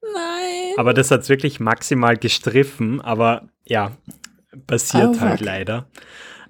Nein. 0.00 0.74
Aber 0.76 0.94
das 0.94 1.10
hat 1.10 1.28
wirklich 1.28 1.58
maximal 1.58 2.16
gestriffen, 2.16 3.00
aber 3.00 3.48
ja, 3.64 3.96
passiert 4.66 5.16
oh, 5.16 5.20
halt 5.20 5.40
leider. 5.40 5.90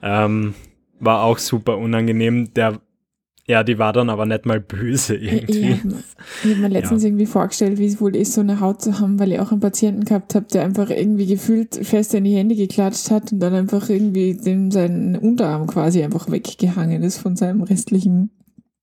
Ähm, 0.03 0.55
war 1.01 1.23
auch 1.23 1.39
super 1.39 1.79
unangenehm. 1.79 2.53
Der 2.55 2.81
ja, 3.49 3.65
die 3.65 3.79
war 3.79 3.95
dann 3.95 4.11
aber 4.11 4.27
nicht 4.27 4.45
mal 4.45 4.61
böse 4.61 5.17
irgendwie. 5.17 5.71
Ich, 5.71 5.85
ich 6.45 6.51
habe 6.51 6.61
mir 6.61 6.69
letztens 6.69 7.03
ja. 7.03 7.09
irgendwie 7.09 7.25
vorgestellt, 7.25 7.79
wie 7.79 7.87
es 7.87 7.99
wohl 7.99 8.15
ist, 8.15 8.35
so 8.35 8.43
eine 8.43 8.61
Haut 8.61 8.83
zu 8.83 9.01
haben, 9.01 9.19
weil 9.19 9.33
ich 9.33 9.41
auch 9.41 9.51
einen 9.51 9.63
Patienten 9.63 10.05
gehabt 10.05 10.35
habe, 10.35 10.45
der 10.53 10.65
einfach 10.65 10.91
irgendwie 10.91 11.25
gefühlt 11.25 11.75
fest 11.75 12.13
in 12.13 12.25
die 12.25 12.37
Hände 12.37 12.57
geklatscht 12.57 13.11
hat 13.11 13.33
und 13.33 13.41
dann 13.41 13.55
einfach 13.55 13.89
irgendwie 13.89 14.35
dem 14.35 14.71
seinen 14.71 15.17
Unterarm 15.17 15.67
quasi 15.67 16.03
einfach 16.03 16.31
weggehangen 16.31 17.03
ist 17.03 17.17
von 17.17 17.37
seinem 17.37 17.63
restlichen. 17.63 18.31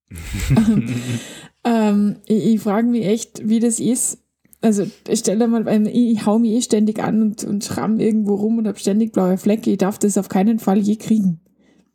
ähm, 1.63 2.15
ich, 2.25 2.55
ich 2.55 2.59
frage 2.59 2.87
mich 2.87 3.05
echt, 3.05 3.47
wie 3.47 3.59
das 3.59 3.79
ist. 3.79 4.24
Also 4.65 4.87
stell 5.13 5.37
dir 5.37 5.47
mal, 5.47 5.67
ich, 5.87 6.17
ich 6.17 6.25
hau 6.25 6.39
mich 6.39 6.53
eh 6.53 6.61
ständig 6.63 6.97
an 6.97 7.21
und, 7.21 7.43
und 7.43 7.63
schramm 7.63 7.99
irgendwo 7.99 8.33
rum 8.33 8.57
und 8.57 8.67
habe 8.67 8.79
ständig 8.79 9.11
blaue 9.11 9.37
Flecke. 9.37 9.69
Ich 9.69 9.77
darf 9.77 9.99
das 9.99 10.17
auf 10.17 10.27
keinen 10.27 10.57
Fall 10.57 10.79
je 10.79 10.95
kriegen. 10.95 11.39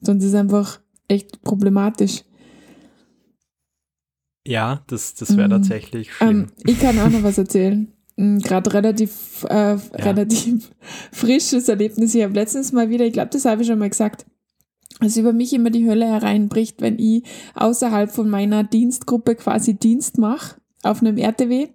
Sonst 0.00 0.23
ist 0.23 0.31
es 0.31 0.37
einfach 0.37 0.81
echt 1.09 1.43
problematisch. 1.43 2.23
Ja, 4.47 4.85
das, 4.87 5.15
das 5.15 5.37
wäre 5.37 5.49
mhm. 5.49 5.53
tatsächlich 5.53 6.12
schlimm. 6.12 6.29
Ähm, 6.31 6.47
ich 6.65 6.79
kann 6.79 6.97
auch 7.00 7.11
noch 7.11 7.25
was 7.25 7.39
erzählen. 7.39 7.93
Mm, 8.15 8.39
Gerade 8.39 8.73
relativ, 8.73 9.45
äh, 9.50 9.75
ja. 9.75 9.79
relativ 9.95 10.71
frisches 11.12 11.69
Erlebnis. 11.69 12.15
Ich 12.15 12.23
habe 12.23 12.35
letztens 12.35 12.71
mal 12.71 12.89
wieder, 12.89 13.05
ich 13.05 13.12
glaube, 13.12 13.31
das 13.33 13.47
habe 13.47 13.62
ich 13.62 13.69
schon 13.69 13.81
mal 13.81 13.91
gesagt, 13.91 14.27
dass 15.00 15.17
über 15.17 15.33
mich 15.33 15.53
immer 15.53 15.71
die 15.71 15.89
Hölle 15.89 16.07
hereinbricht, 16.07 16.81
wenn 16.83 17.00
ich 17.00 17.25
außerhalb 17.55 18.12
von 18.12 18.31
meiner 18.31 18.62
Dienstgruppe 18.62 19.35
quasi 19.35 19.75
Dienst 19.75 20.19
mache 20.19 20.61
auf 20.85 21.00
einem 21.00 21.19
RTW. 21.19 21.69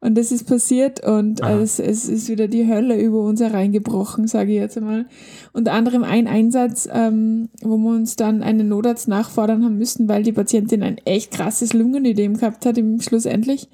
Und 0.00 0.16
das 0.16 0.32
ist 0.32 0.46
passiert 0.46 1.06
und 1.06 1.42
es, 1.42 1.78
es 1.78 2.08
ist 2.08 2.28
wieder 2.28 2.48
die 2.48 2.66
Hölle 2.66 2.98
über 2.98 3.20
uns 3.20 3.40
hereingebrochen, 3.40 4.26
sage 4.26 4.52
ich 4.52 4.58
jetzt 4.58 4.78
einmal. 4.78 5.06
Unter 5.52 5.72
anderem 5.72 6.04
ein 6.04 6.26
Einsatz, 6.26 6.88
ähm, 6.90 7.50
wo 7.62 7.76
wir 7.76 7.90
uns 7.90 8.16
dann 8.16 8.42
einen 8.42 8.68
Notarzt 8.68 9.08
nachfordern 9.08 9.62
haben 9.64 9.76
müssen, 9.76 10.08
weil 10.08 10.22
die 10.22 10.32
Patientin 10.32 10.82
ein 10.82 10.96
echt 11.04 11.32
krasses 11.32 11.74
Lungenödem 11.74 12.38
gehabt 12.38 12.64
hat 12.64 12.78
im 12.78 13.00
Schlussendlich. 13.00 13.68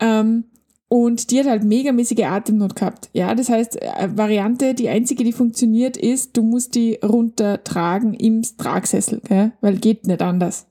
Ähm, 0.00 0.44
und 0.88 1.30
die 1.30 1.40
hat 1.40 1.46
halt 1.46 1.64
megamäßige 1.64 2.24
Atemnot 2.24 2.76
gehabt. 2.76 3.10
Ja, 3.12 3.34
das 3.34 3.48
heißt, 3.48 3.82
äh, 3.82 4.08
Variante, 4.16 4.74
die 4.74 4.88
einzige, 4.88 5.24
die 5.24 5.32
funktioniert, 5.32 5.96
ist, 5.96 6.36
du 6.36 6.42
musst 6.42 6.76
die 6.76 6.98
runtertragen 7.04 8.14
im 8.14 8.42
Tragsessel, 8.42 9.20
gell? 9.26 9.52
weil 9.60 9.76
geht 9.76 10.06
nicht 10.06 10.22
anders. 10.22 10.66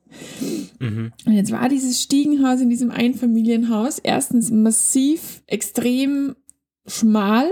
Mhm. 0.79 1.11
Und 1.25 1.33
jetzt 1.33 1.51
war 1.51 1.69
dieses 1.69 2.01
Stiegenhaus 2.01 2.61
in 2.61 2.69
diesem 2.69 2.91
Einfamilienhaus 2.91 3.99
erstens 3.99 4.51
massiv, 4.51 5.41
extrem 5.47 6.35
schmal 6.87 7.51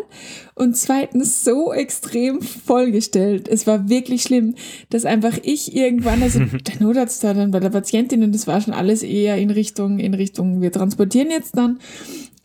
und 0.54 0.78
zweitens 0.78 1.44
so 1.44 1.74
extrem 1.74 2.42
vollgestellt. 2.42 3.48
Es 3.48 3.66
war 3.66 3.90
wirklich 3.90 4.22
schlimm, 4.22 4.56
dass 4.92 5.06
einfach 5.06 5.40
ich 5.42 5.76
irgendwann, 5.76 6.22
also 6.22 6.40
der 6.68 6.82
Notarzt 6.82 7.24
da 7.24 7.34
dann 7.34 7.52
bei 7.52 7.60
der 7.60 7.72
Patientin 7.72 8.24
und 8.24 8.36
das 8.36 8.46
war 8.46 8.62
schon 8.62 8.74
alles 8.74 9.02
eher 9.02 9.38
in 9.38 9.50
Richtung, 9.50 9.98
in 9.98 10.14
Richtung, 10.14 10.62
wir 10.62 10.72
transportieren 10.72 11.32
jetzt 11.32 11.58
dann 11.58 11.80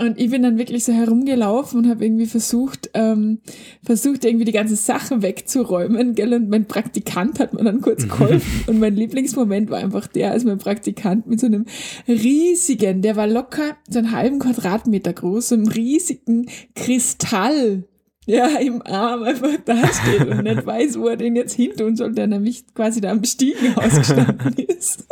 und 0.01 0.19
ich 0.19 0.31
bin 0.31 0.43
dann 0.43 0.59
wirklich 0.59 0.85
so 0.85 0.93
herumgelaufen 0.93 1.81
und 1.81 1.91
habe 1.91 2.05
irgendwie 2.05 2.27
versucht, 2.27 2.91
ähm, 2.95 3.41
versucht 3.83 4.25
irgendwie 4.25 4.45
die 4.45 4.53
ganzen 4.53 4.77
Sachen 4.77 5.23
wegzuräumen, 5.23 6.15
gell? 6.15 6.35
Und 6.35 6.49
mein 6.49 6.67
Praktikant 6.67 7.41
hat 7.41 7.53
mir 7.53 7.65
dann 7.65 7.81
kurz 7.81 8.05
mhm. 8.05 8.09
geholfen. 8.11 8.65
und 8.69 8.79
mein 8.79 8.95
Lieblingsmoment 8.95 9.71
war 9.71 9.79
einfach 9.79 10.07
der, 10.07 10.31
als 10.31 10.45
mein 10.45 10.59
Praktikant 10.59 11.27
mit 11.27 11.41
so 11.41 11.47
einem 11.47 11.67
riesigen, 12.07 13.03
der 13.03 13.17
war 13.17 13.27
locker 13.27 13.77
so 13.89 13.99
einen 13.99 14.13
halben 14.13 14.39
Quadratmeter 14.39 15.13
groß, 15.13 15.49
so 15.49 15.55
einem 15.57 15.67
riesigen 15.67 16.49
Kristall 16.77 17.85
ja, 18.29 18.47
im 18.59 18.83
Arm 18.83 19.23
einfach 19.23 19.57
dasteht 19.65 20.29
und 20.29 20.43
nicht 20.43 20.67
weiß, 20.67 20.99
wo 20.99 21.09
er 21.09 21.17
den 21.17 21.35
jetzt 21.35 21.55
hin 21.55 21.73
tun 21.77 21.97
soll, 21.97 22.13
der 22.13 22.27
nämlich 22.27 22.67
quasi 22.75 23.01
da 23.01 23.11
am 23.11 23.25
Stiegenhaus 23.25 23.97
gestanden 23.97 24.53
ist. 24.69 25.07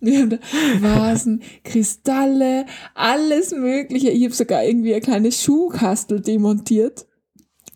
Wir 0.00 0.18
haben 0.20 0.30
da 0.30 0.38
Vasen, 0.80 1.42
Kristalle, 1.64 2.66
alles 2.94 3.52
Mögliche. 3.52 4.10
Ich 4.10 4.24
habe 4.24 4.34
sogar 4.34 4.64
irgendwie 4.64 4.92
eine 4.92 5.00
kleine 5.00 5.30
Schuhkastel 5.30 6.20
demontiert, 6.20 7.06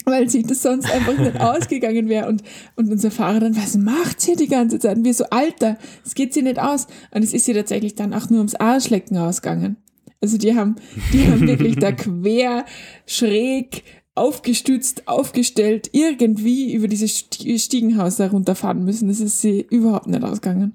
weil 0.04 0.28
sich 0.28 0.44
das 0.46 0.62
sonst 0.62 0.90
einfach 0.90 1.16
nicht 1.18 1.40
ausgegangen 1.40 2.08
wäre. 2.08 2.28
Und, 2.28 2.42
und 2.74 2.90
unser 2.90 3.12
Fahrer 3.12 3.40
dann, 3.40 3.56
was 3.56 3.76
macht 3.76 4.20
sie 4.20 4.34
die 4.34 4.48
ganze 4.48 4.78
Zeit? 4.78 4.96
Und 4.96 5.04
wir 5.04 5.14
so, 5.14 5.24
Alter, 5.30 5.78
es 6.04 6.14
geht 6.14 6.34
sie 6.34 6.42
nicht 6.42 6.58
aus. 6.58 6.88
Und 7.12 7.22
es 7.22 7.32
ist 7.32 7.44
sie 7.44 7.54
tatsächlich 7.54 7.94
dann 7.94 8.12
auch 8.12 8.28
nur 8.28 8.38
ums 8.38 8.56
Arschlecken 8.56 9.18
ausgegangen. 9.18 9.76
Also 10.20 10.38
die 10.38 10.56
haben, 10.56 10.76
die 11.12 11.28
haben 11.28 11.46
wirklich 11.46 11.76
da 11.76 11.92
quer, 11.92 12.64
schräg, 13.06 13.84
aufgestützt, 14.16 15.06
aufgestellt, 15.06 15.90
irgendwie 15.92 16.72
über 16.72 16.88
dieses 16.88 17.18
Stiegenhaus 17.18 18.16
da 18.16 18.28
runterfahren 18.28 18.84
müssen. 18.84 19.08
Das 19.08 19.20
ist 19.20 19.40
sie 19.40 19.64
überhaupt 19.70 20.08
nicht 20.08 20.24
ausgegangen. 20.24 20.74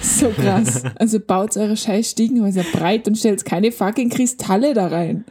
So 0.00 0.30
krass. 0.30 0.82
Also 0.96 1.20
baut 1.20 1.56
eure 1.56 1.76
scheiß 1.76 2.10
Stiegenhäuser 2.10 2.64
breit 2.72 3.06
und 3.08 3.16
stellt 3.16 3.44
keine 3.44 3.72
fucking 3.72 4.10
Kristalle 4.10 4.74
da 4.74 4.88
rein. 4.88 5.24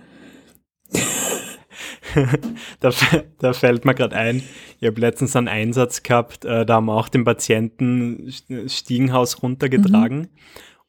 da, 2.80 2.92
da, 3.40 3.54
fällt 3.54 3.86
mir 3.86 3.94
gerade 3.94 4.16
ein, 4.16 4.42
ich 4.80 4.88
habe 4.88 5.02
letztens 5.02 5.36
einen 5.36 5.48
Einsatz 5.48 6.02
gehabt, 6.02 6.46
äh, 6.46 6.66
da 6.66 6.76
haben 6.76 6.86
wir 6.86 6.96
auch 6.96 7.10
den 7.10 7.26
Patienten 7.26 8.34
Stiegenhaus 8.68 9.44
runtergetragen. 9.44 10.20
Mhm. 10.20 10.30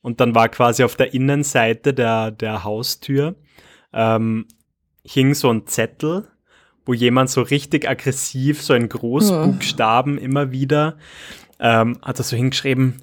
Und 0.01 0.21
dann 0.21 0.35
war 0.35 0.49
quasi 0.49 0.85
auf 0.85 0.97
der 0.97 1.13
Innenseite 1.13 1.93
der, 1.93 2.31
der 2.31 2.65
Haustür 2.65 3.35
ähm, 3.93 4.47
hing 5.05 5.35
so 5.35 5.51
ein 5.51 5.67
Zettel, 5.67 6.29
wo 6.85 6.95
jemand 6.95 7.31
so 7.31 7.43
richtig 7.43 7.89
aggressiv, 7.89 8.63
so 8.63 8.75
in 8.75 8.89
Großbuchstaben 8.89 10.19
oh. 10.19 10.23
immer 10.23 10.51
wieder, 10.51 10.99
ähm, 11.61 11.99
hat 12.03 12.19
er 12.19 12.25
so 12.25 12.37
hingeschrieben, 12.37 13.03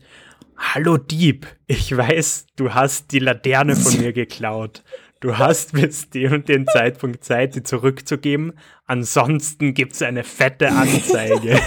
Hallo 0.58 0.98
Dieb, 0.98 1.48
ich 1.68 1.96
weiß, 1.96 2.48
du 2.56 2.74
hast 2.74 3.12
die 3.12 3.20
Laterne 3.20 3.76
von 3.76 3.98
mir 4.02 4.14
geklaut. 4.14 4.84
Du 5.20 5.38
hast 5.38 5.74
bis 5.74 6.10
dem 6.12 6.34
und 6.34 6.50
den 6.50 6.68
Zeitpunkt 6.68 7.24
Zeit, 7.24 7.56
die 7.56 7.64
zurückzugeben. 7.64 8.54
Ansonsten 8.86 9.74
gibt's 9.74 10.02
eine 10.02 10.24
fette 10.24 10.72
Anzeige. 10.72 11.60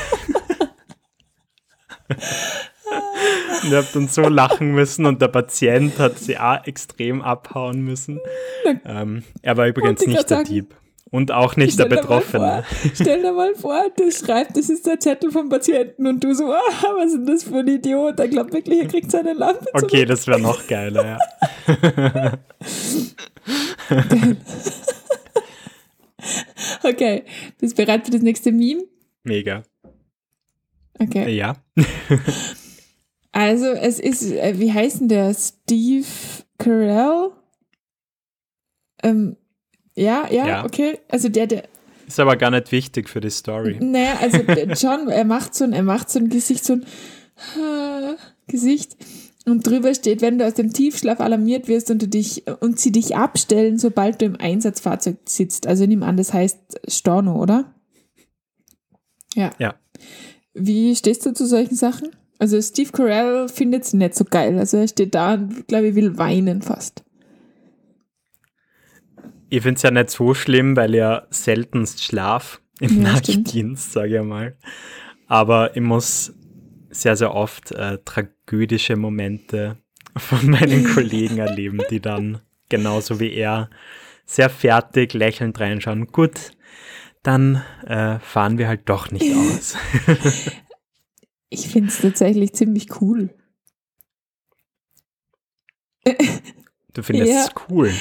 und 2.09 3.71
ihr 3.71 3.79
habt 3.79 3.95
dann 3.95 4.09
so 4.09 4.23
lachen 4.23 4.73
müssen 4.73 5.07
und 5.07 5.21
der 5.21 5.29
Patient 5.29 5.99
hat 5.99 6.19
sie 6.19 6.39
auch 6.39 6.65
extrem 6.67 7.23
abhauen 7.23 7.81
müssen. 7.83 8.21
Ähm, 8.85 9.25
er 9.43 9.57
war 9.57 9.67
übrigens 9.67 10.07
nicht 10.07 10.31
der 10.31 10.45
Dieb. 10.45 10.75
Und 11.11 11.33
auch 11.33 11.57
nicht 11.57 11.75
stell 11.75 11.89
der 11.89 11.97
Betroffene. 11.97 12.65
Vor, 12.69 12.91
stell 12.95 13.23
dir 13.23 13.33
mal 13.33 13.55
vor, 13.55 13.83
du 13.97 14.11
schreibst, 14.11 14.57
das 14.57 14.69
ist 14.69 14.87
der 14.87 15.01
Zettel 15.01 15.31
vom 15.31 15.49
Patienten 15.49 16.07
und 16.07 16.23
du 16.23 16.35
so, 16.35 16.53
ah, 16.53 16.95
was 16.97 17.15
ist 17.15 17.27
das 17.27 17.45
für 17.45 17.61
ein 17.61 17.69
Idiot? 17.69 18.21
Er 18.21 18.29
glaubt 18.29 18.53
wirklich, 18.53 18.81
er 18.81 18.89
kriegt 18.89 19.11
seine 19.11 19.33
Lampe 19.33 19.65
zurück. 19.67 19.85
Okay, 19.85 20.05
das 20.05 20.27
wäre 20.27 20.41
noch 20.41 20.67
geiler, 20.67 21.19
ja. 21.67 22.39
Okay, 26.83 27.25
bist 27.59 27.79
du 27.79 27.85
bereit 27.85 28.05
für 28.05 28.11
das 28.11 28.23
nächste 28.23 28.53
Meme? 28.53 28.85
Mega. 29.25 29.63
Okay. 30.99 31.35
Ja. 31.35 31.57
also, 33.33 33.67
es 33.67 34.01
ist, 34.01 34.33
äh, 34.33 34.59
wie 34.59 34.73
heißt 34.73 35.01
denn 35.01 35.09
der? 35.09 35.35
Steve 35.35 36.07
Carell? 36.59 37.31
Ähm, 39.03 39.37
ja, 39.99 40.27
ja, 40.31 40.47
ja, 40.47 40.65
okay. 40.65 40.99
Also 41.09 41.29
der, 41.29 41.47
der. 41.47 41.65
Ist 42.07 42.21
aber 42.21 42.37
gar 42.37 42.51
nicht 42.51 42.73
wichtig 42.73 43.09
für 43.09 43.21
die 43.21 43.31
Story. 43.31 43.79
Naja, 43.81 44.19
also 44.21 44.39
John, 44.75 45.09
er 45.09 45.25
macht 45.25 45.55
so 45.55 45.65
ein, 45.65 45.73
er 45.73 45.83
macht 45.83 46.09
so 46.11 46.19
ein 46.19 46.29
Gesicht, 46.29 46.65
so 46.65 46.75
ein 46.75 46.87
Gesicht. 48.47 48.97
Und 49.45 49.67
drüber 49.67 49.95
steht, 49.95 50.21
wenn 50.21 50.39
du 50.39 50.47
aus 50.47 50.55
dem 50.55 50.73
Tiefschlaf 50.73 51.21
alarmiert 51.21 51.69
wirst 51.69 51.91
und, 51.91 52.03
du 52.03 52.09
dich, 52.09 52.45
und 52.61 52.79
sie 52.79 52.93
dich 52.93 53.17
abstellen, 53.17 53.79
sobald 53.79 54.21
du 54.21 54.27
im 54.27 54.37
Einsatzfahrzeug 54.39 55.17
sitzt. 55.25 55.67
Also 55.67 55.87
nimm 55.87 56.03
an, 56.03 56.17
das 56.17 56.33
heißt 56.33 56.81
Storno, 56.87 57.41
oder? 57.41 57.75
Ja. 59.35 59.51
Ja. 59.59 59.75
Wie 60.55 60.95
stehst 60.97 61.25
du 61.25 61.33
zu 61.33 61.47
solchen 61.47 61.77
Sachen? 61.77 62.11
Also 62.39 62.61
Steve 62.61 62.93
Carell 62.93 63.49
findet 63.49 63.85
es 63.85 63.93
nicht 63.93 64.15
so 64.15 64.25
geil. 64.25 64.59
Also 64.59 64.77
er 64.77 64.89
steht 64.89 65.15
da 65.15 65.35
und 65.35 65.67
glaube 65.67 65.89
ich 65.89 65.95
will 65.95 66.19
weinen 66.19 66.63
fast. 66.63 67.05
Ich 69.51 69.63
finde 69.63 69.77
es 69.77 69.83
ja 69.83 69.91
nicht 69.91 70.11
so 70.11 70.35
schlimm, 70.35 70.77
weil 70.77 70.95
er 70.95 71.27
seltenst 71.31 72.03
schlaf 72.03 72.61
im 72.81 73.03
ja, 73.03 73.13
Nachtdienst, 73.13 73.93
sage 73.93 74.19
ich 74.19 74.25
mal. 74.25 74.57
Aber 75.27 75.75
ich 75.77 75.83
muss 75.83 76.35
sehr, 76.91 77.17
sehr 77.17 77.35
oft 77.35 77.73
äh, 77.73 77.99
tragödische 78.05 78.97
Momente 78.97 79.77
von 80.17 80.51
meinen 80.51 80.85
Kollegen 80.95 81.39
erleben, 81.39 81.81
die 81.91 82.01
dann 82.01 82.41
genauso 82.69 83.21
wie 83.21 83.33
er 83.33 83.71
sehr 84.27 84.51
fertig 84.51 85.15
lächelnd 85.15 85.59
reinschauen. 85.59 86.07
Gut, 86.07 86.53
dann 87.23 87.63
äh, 87.87 88.19
fahren 88.19 88.59
wir 88.59 88.69
halt 88.69 88.89
doch 88.89 89.11
nicht 89.11 89.35
aus. 89.35 89.77
ich 91.49 91.69
finde 91.69 91.89
es 91.89 92.01
tatsächlich 92.01 92.53
ziemlich 92.53 93.01
cool. 93.01 93.31
Du 96.95 97.03
findest 97.03 97.33
ja, 97.33 97.45
es 97.45 97.51
cool. 97.69 97.93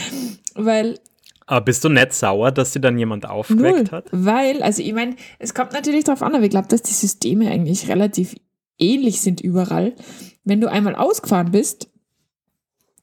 Weil 0.56 1.00
aber 1.48 1.62
bist 1.62 1.84
du 1.84 1.90
nicht 1.90 2.14
sauer, 2.14 2.52
dass 2.52 2.74
sie 2.74 2.82
dann 2.82 2.98
jemand 2.98 3.26
aufgeweckt 3.26 3.78
Null, 3.78 3.92
hat? 3.92 4.10
Weil, 4.12 4.62
also 4.62 4.84
ich 4.84 4.94
meine, 4.94 5.16
es 5.40 5.54
kommt 5.54 5.72
natürlich 5.72 6.04
darauf 6.04 6.22
an, 6.22 6.36
aber 6.36 6.44
ich 6.44 6.50
glaube, 6.50 6.68
dass 6.68 6.84
die 6.84 6.94
Systeme 6.94 7.50
eigentlich 7.50 7.88
relativ 7.88 8.36
ähnlich 8.78 9.22
sind 9.22 9.40
überall. 9.40 9.96
Wenn 10.44 10.60
du 10.60 10.70
einmal 10.70 10.96
ausgefahren 10.96 11.52
bist, 11.52 11.90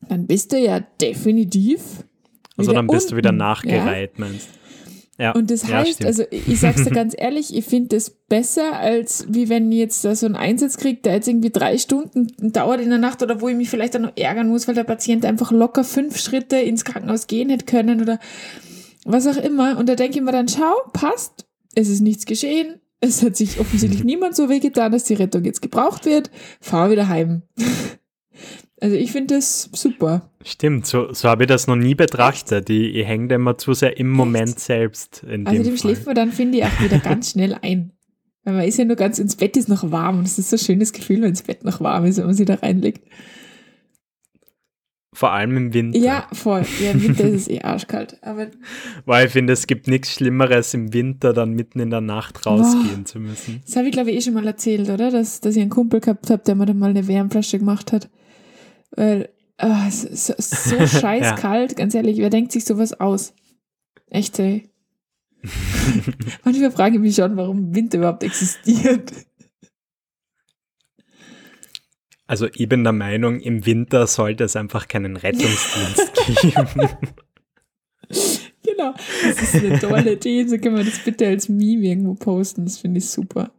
dann 0.08 0.26
bist 0.26 0.52
du 0.52 0.58
ja 0.58 0.80
definitiv. 1.00 2.04
Also 2.56 2.72
dann 2.72 2.86
bist 2.86 3.06
unten, 3.06 3.10
du 3.12 3.16
wieder 3.16 3.32
nachgereiht, 3.32 4.12
ja? 4.18 4.24
meinst 4.24 4.48
ja, 5.18 5.32
und 5.32 5.50
das 5.50 5.68
heißt, 5.68 6.00
ja, 6.00 6.06
also 6.06 6.24
ich 6.30 6.58
sag's 6.58 6.84
dir 6.84 6.90
ganz 6.92 7.14
ehrlich, 7.16 7.54
ich 7.54 7.64
finde 7.64 7.96
das 7.96 8.10
besser, 8.10 8.76
als 8.78 9.26
wie 9.28 9.48
wenn 9.48 9.70
ich 9.70 9.78
jetzt 9.78 10.04
da 10.04 10.14
so 10.14 10.26
einen 10.26 10.34
Einsatz 10.34 10.76
kriege, 10.76 11.00
der 11.02 11.14
jetzt 11.14 11.28
irgendwie 11.28 11.50
drei 11.50 11.78
Stunden 11.78 12.52
dauert 12.52 12.80
in 12.80 12.90
der 12.90 12.98
Nacht 12.98 13.22
oder 13.22 13.40
wo 13.40 13.48
ich 13.48 13.56
mich 13.56 13.70
vielleicht 13.70 13.94
dann 13.94 14.02
noch 14.02 14.16
ärgern 14.16 14.48
muss, 14.48 14.66
weil 14.66 14.74
der 14.74 14.84
Patient 14.84 15.24
einfach 15.24 15.52
locker 15.52 15.84
fünf 15.84 16.18
Schritte 16.18 16.56
ins 16.56 16.84
Krankenhaus 16.84 17.28
gehen 17.28 17.48
hätte 17.48 17.64
können 17.64 18.00
oder 18.00 18.18
was 19.04 19.26
auch 19.26 19.36
immer. 19.36 19.78
Und 19.78 19.88
da 19.88 19.94
denke 19.94 20.18
ich 20.18 20.24
mir 20.24 20.32
dann, 20.32 20.48
schau, 20.48 20.74
passt, 20.92 21.46
es 21.74 21.88
ist 21.88 22.00
nichts 22.00 22.26
geschehen, 22.26 22.80
es 23.00 23.22
hat 23.22 23.36
sich 23.36 23.60
offensichtlich 23.60 24.02
niemand 24.04 24.34
so 24.34 24.48
wehgetan, 24.48 24.90
dass 24.90 25.04
die 25.04 25.14
Rettung 25.14 25.44
jetzt 25.44 25.62
gebraucht 25.62 26.06
wird, 26.06 26.30
fahr 26.60 26.90
wieder 26.90 27.08
heim. 27.08 27.42
Also 28.80 28.96
ich 28.96 29.12
finde 29.12 29.36
das 29.36 29.70
super. 29.72 30.30
Stimmt, 30.44 30.86
so, 30.86 31.12
so 31.12 31.28
habe 31.28 31.44
ich 31.44 31.48
das 31.48 31.66
noch 31.66 31.76
nie 31.76 31.94
betrachtet. 31.94 32.68
Ich, 32.70 32.96
ich 32.96 33.06
hänge 33.06 33.34
immer 33.34 33.56
zu 33.56 33.72
sehr 33.72 33.96
im 33.98 34.10
Moment 34.10 34.58
selbst. 34.58 35.24
Also 35.44 35.62
dem, 35.62 35.76
schläft 35.76 36.06
man 36.06 36.14
dann, 36.14 36.32
finde 36.32 36.58
ich, 36.58 36.64
auch 36.64 36.80
wieder 36.80 36.98
ganz 36.98 37.30
schnell 37.30 37.56
ein. 37.62 37.92
Weil 38.44 38.54
man 38.54 38.64
ist 38.64 38.76
ja 38.76 38.84
nur 38.84 38.96
ganz, 38.96 39.18
ins 39.18 39.36
Bett 39.36 39.56
ist 39.56 39.68
noch 39.68 39.90
warm 39.90 40.18
und 40.18 40.26
es 40.26 40.38
ist 40.38 40.50
so 40.50 40.56
ein 40.56 40.58
schönes 40.58 40.92
Gefühl, 40.92 41.22
wenn 41.22 41.32
das 41.32 41.42
Bett 41.42 41.64
noch 41.64 41.80
warm 41.80 42.04
ist, 42.04 42.18
wenn 42.18 42.26
man 42.26 42.34
sich 42.34 42.46
da 42.46 42.54
reinlegt. 42.54 43.02
Vor 45.14 45.30
allem 45.30 45.56
im 45.56 45.72
Winter. 45.72 45.98
Ja, 45.98 46.26
voll. 46.32 46.64
Ja, 46.82 46.90
im 46.90 47.02
Winter 47.02 47.24
ist 47.24 47.42
es 47.42 47.48
eh 47.48 47.60
arschkalt. 47.60 48.18
Aber 48.20 48.48
Weil 49.06 49.26
ich 49.26 49.32
finde, 49.32 49.52
es 49.52 49.68
gibt 49.68 49.86
nichts 49.86 50.12
Schlimmeres 50.12 50.74
im 50.74 50.92
Winter, 50.92 51.32
dann 51.32 51.52
mitten 51.52 51.78
in 51.78 51.90
der 51.90 52.00
Nacht 52.00 52.44
rausgehen 52.44 52.98
wow. 52.98 53.04
zu 53.04 53.20
müssen. 53.20 53.62
Das 53.64 53.76
habe 53.76 53.86
ich, 53.86 53.92
glaube 53.92 54.10
ich, 54.10 54.16
eh 54.16 54.20
schon 54.20 54.34
mal 54.34 54.46
erzählt, 54.46 54.90
oder? 54.90 55.12
Dass, 55.12 55.40
dass 55.40 55.54
ich 55.54 55.62
einen 55.62 55.70
Kumpel 55.70 56.00
gehabt 56.00 56.28
habe, 56.30 56.42
der 56.44 56.56
mir 56.56 56.66
dann 56.66 56.80
mal 56.80 56.90
eine 56.90 57.06
Wärmflasche 57.06 57.60
gemacht 57.60 57.92
hat. 57.92 58.10
Weil 58.96 59.30
oh, 59.62 59.86
es 59.86 60.04
ist 60.04 60.26
so, 60.26 60.34
so 60.38 60.86
scheiß 60.86 61.22
ja. 61.24 61.36
kalt, 61.36 61.76
ganz 61.76 61.94
ehrlich, 61.94 62.18
wer 62.18 62.30
denkt 62.30 62.52
sich 62.52 62.64
sowas 62.64 62.98
aus? 63.00 63.34
Echt, 64.08 64.38
ey. 64.38 64.70
Manchmal 66.44 66.70
frage 66.70 66.96
ich 66.96 67.00
mich 67.00 67.16
schon, 67.16 67.36
warum 67.36 67.74
Winter 67.74 67.98
überhaupt 67.98 68.22
existiert. 68.22 69.12
Also 72.26 72.46
ich 72.54 72.68
bin 72.68 72.84
der 72.84 72.92
Meinung, 72.92 73.40
im 73.40 73.66
Winter 73.66 74.06
sollte 74.06 74.44
es 74.44 74.56
einfach 74.56 74.88
keinen 74.88 75.16
Rettungsdienst 75.16 76.12
geben. 76.40 76.88
Genau, 78.62 78.94
das 79.22 79.42
ist 79.42 79.56
eine 79.56 79.78
tolle 79.78 80.14
Idee. 80.14 80.46
So 80.46 80.56
können 80.56 80.76
wir 80.76 80.84
das 80.84 81.00
bitte 81.00 81.26
als 81.26 81.50
Meme 81.50 81.86
irgendwo 81.86 82.14
posten. 82.14 82.64
Das 82.64 82.78
finde 82.78 82.98
ich 82.98 83.10
super. 83.10 83.52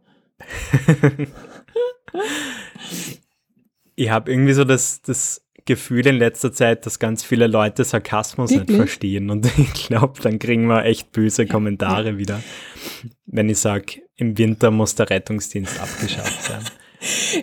Ich 3.96 4.10
habe 4.10 4.30
irgendwie 4.30 4.52
so 4.52 4.64
das, 4.64 5.02
das 5.02 5.42
Gefühl 5.64 6.06
in 6.06 6.16
letzter 6.16 6.52
Zeit, 6.52 6.86
dass 6.86 6.98
ganz 6.98 7.24
viele 7.24 7.48
Leute 7.48 7.82
Sarkasmus 7.82 8.50
Wirklich? 8.50 8.68
nicht 8.68 8.76
verstehen. 8.76 9.30
Und 9.30 9.46
ich 9.58 9.72
glaube, 9.72 10.20
dann 10.22 10.38
kriegen 10.38 10.66
wir 10.66 10.84
echt 10.84 11.10
böse 11.12 11.46
Kommentare 11.46 12.18
wieder, 12.18 12.40
wenn 13.26 13.48
ich 13.48 13.58
sage, 13.58 14.02
im 14.14 14.38
Winter 14.38 14.70
muss 14.70 14.94
der 14.94 15.10
Rettungsdienst 15.10 15.80
abgeschafft 15.80 16.42
sein. 16.44 16.62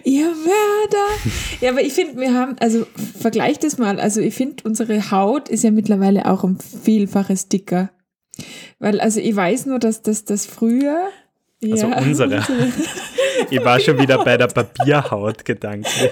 Ihr 0.03 0.29
Mörder! 0.29 1.07
Ja, 1.61 1.71
aber 1.71 1.81
ich 1.81 1.93
finde, 1.93 2.19
wir 2.19 2.33
haben, 2.33 2.55
also 2.59 2.87
vergleich 3.19 3.59
das 3.59 3.77
mal, 3.77 3.99
also 3.99 4.19
ich 4.19 4.33
finde, 4.33 4.63
unsere 4.63 5.11
Haut 5.11 5.47
ist 5.49 5.63
ja 5.63 5.71
mittlerweile 5.71 6.25
auch 6.25 6.43
um 6.43 6.59
Vielfaches 6.59 7.49
dicker. 7.49 7.91
Weil, 8.79 8.99
also 8.99 9.19
ich 9.19 9.35
weiß 9.35 9.67
nur, 9.67 9.79
dass 9.79 10.01
das, 10.01 10.25
das 10.25 10.45
früher 10.45 11.09
also 11.71 11.87
ja, 11.87 11.97
unsere. 11.99 12.43
ich 13.49 13.63
war 13.63 13.79
schon 13.79 13.99
wieder 13.99 14.23
bei 14.23 14.37
der 14.37 14.47
Papierhaut 14.47 15.45
gedanklich. 15.45 16.11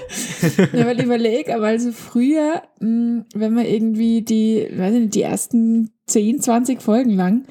ja, 0.72 0.86
weil 0.86 0.98
ich 0.98 1.04
überlege, 1.06 1.54
aber 1.54 1.66
also 1.66 1.92
früher, 1.92 2.62
hm, 2.80 3.24
wenn 3.34 3.54
man 3.54 3.66
irgendwie 3.66 4.22
die, 4.22 4.68
weiß 4.74 4.94
nicht, 4.94 5.14
die 5.14 5.22
ersten 5.22 5.90
10, 6.06 6.40
20 6.40 6.82
Folgen 6.82 7.14
lang, 7.14 7.44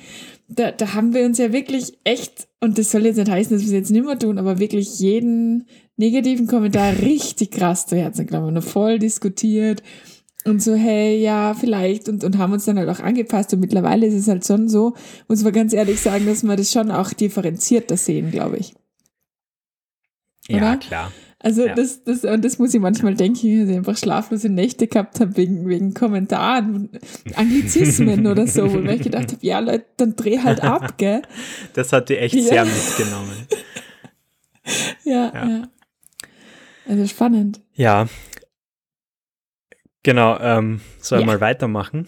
da, 0.47 0.71
da 0.71 0.93
haben 0.93 1.13
wir 1.13 1.25
uns 1.25 1.37
ja 1.37 1.53
wirklich 1.53 1.97
echt, 2.03 2.47
und 2.59 2.77
das 2.77 2.91
soll 2.91 3.05
jetzt 3.05 3.17
nicht 3.17 3.31
heißen, 3.31 3.55
dass 3.55 3.61
wir 3.61 3.67
es 3.67 3.73
jetzt 3.73 3.91
nicht 3.91 4.05
mehr 4.05 4.19
tun, 4.19 4.37
aber 4.37 4.59
wirklich 4.59 4.99
jeden 4.99 5.67
negativen 5.97 6.47
Kommentar 6.47 6.93
richtig 7.01 7.51
krass 7.51 7.87
zu 7.87 7.95
Herzen 7.95 8.27
genommen 8.27 8.55
und 8.55 8.61
voll 8.61 8.99
diskutiert 8.99 9.81
und 10.45 10.61
so, 10.61 10.73
hey, 10.73 11.21
ja, 11.21 11.53
vielleicht 11.53 12.09
und, 12.09 12.23
und 12.23 12.37
haben 12.37 12.53
uns 12.53 12.65
dann 12.65 12.79
halt 12.79 12.89
auch 12.89 12.99
angepasst 12.99 13.53
und 13.53 13.59
mittlerweile 13.59 14.07
ist 14.07 14.15
es 14.15 14.27
halt 14.27 14.45
schon 14.45 14.69
so, 14.69 14.95
muss 15.27 15.43
man 15.43 15.53
ganz 15.53 15.73
ehrlich 15.73 15.99
sagen, 15.99 16.25
dass 16.25 16.43
wir 16.43 16.55
das 16.55 16.71
schon 16.71 16.91
auch 16.91 17.13
differenzierter 17.13 17.97
sehen, 17.97 18.31
glaube 18.31 18.57
ich. 18.57 18.73
Oder? 20.49 20.59
Ja, 20.59 20.75
klar. 20.77 21.11
Also 21.43 21.65
ja. 21.65 21.73
das, 21.73 22.03
das, 22.03 22.23
und 22.23 22.45
das 22.45 22.59
muss 22.59 22.73
ich 22.73 22.79
manchmal 22.79 23.15
denken, 23.15 23.61
dass 23.61 23.69
ich 23.69 23.75
einfach 23.75 23.97
schlaflose 23.97 24.49
Nächte 24.49 24.87
gehabt 24.87 25.19
habe 25.19 25.37
wegen, 25.37 25.67
wegen 25.67 25.93
Kommentaren, 25.95 26.89
Anglizismen 27.35 28.27
oder 28.27 28.45
so, 28.45 28.71
wo 28.71 28.79
ich 28.79 29.01
gedacht 29.01 29.31
habe, 29.31 29.39
ja 29.41 29.59
Leute, 29.59 29.85
dann 29.97 30.15
dreh 30.15 30.37
halt 30.37 30.61
ab, 30.61 30.93
gell? 30.97 31.23
Das 31.73 31.93
hat 31.93 32.09
die 32.09 32.17
echt 32.17 32.35
ja. 32.35 32.41
sehr 32.41 32.65
mitgenommen. 32.65 33.47
ja, 35.03 35.31
ja, 35.33 35.49
ja. 35.49 35.63
Also 36.87 37.07
spannend. 37.07 37.59
Ja, 37.73 38.07
Genau, 40.03 40.39
ähm, 40.39 40.81
soll 40.99 41.19
ich 41.19 41.25
ja. 41.25 41.31
mal 41.31 41.41
weitermachen? 41.41 42.07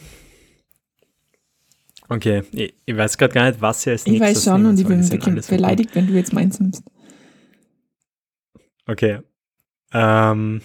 Okay, 2.09 2.43
ich, 2.51 2.73
ich 2.85 2.97
weiß 2.97 3.17
gerade 3.17 3.33
gar 3.33 3.47
nicht, 3.47 3.61
was 3.61 3.83
hier 3.83 3.93
als 3.93 4.05
Ich 4.05 4.19
weiß 4.19 4.43
schon 4.43 4.65
und 4.65 4.79
ich 4.79 4.87
bin 4.87 5.01
beleidigt, 5.47 5.95
wenn 5.95 6.07
du 6.07 6.13
jetzt 6.13 6.33
meins 6.33 6.59
nimmst. 6.59 6.83
Okay. 8.85 9.19
Ähm, 9.93 10.61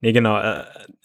nee, 0.00 0.12
genau. 0.12 0.38
Äh, 0.38 0.64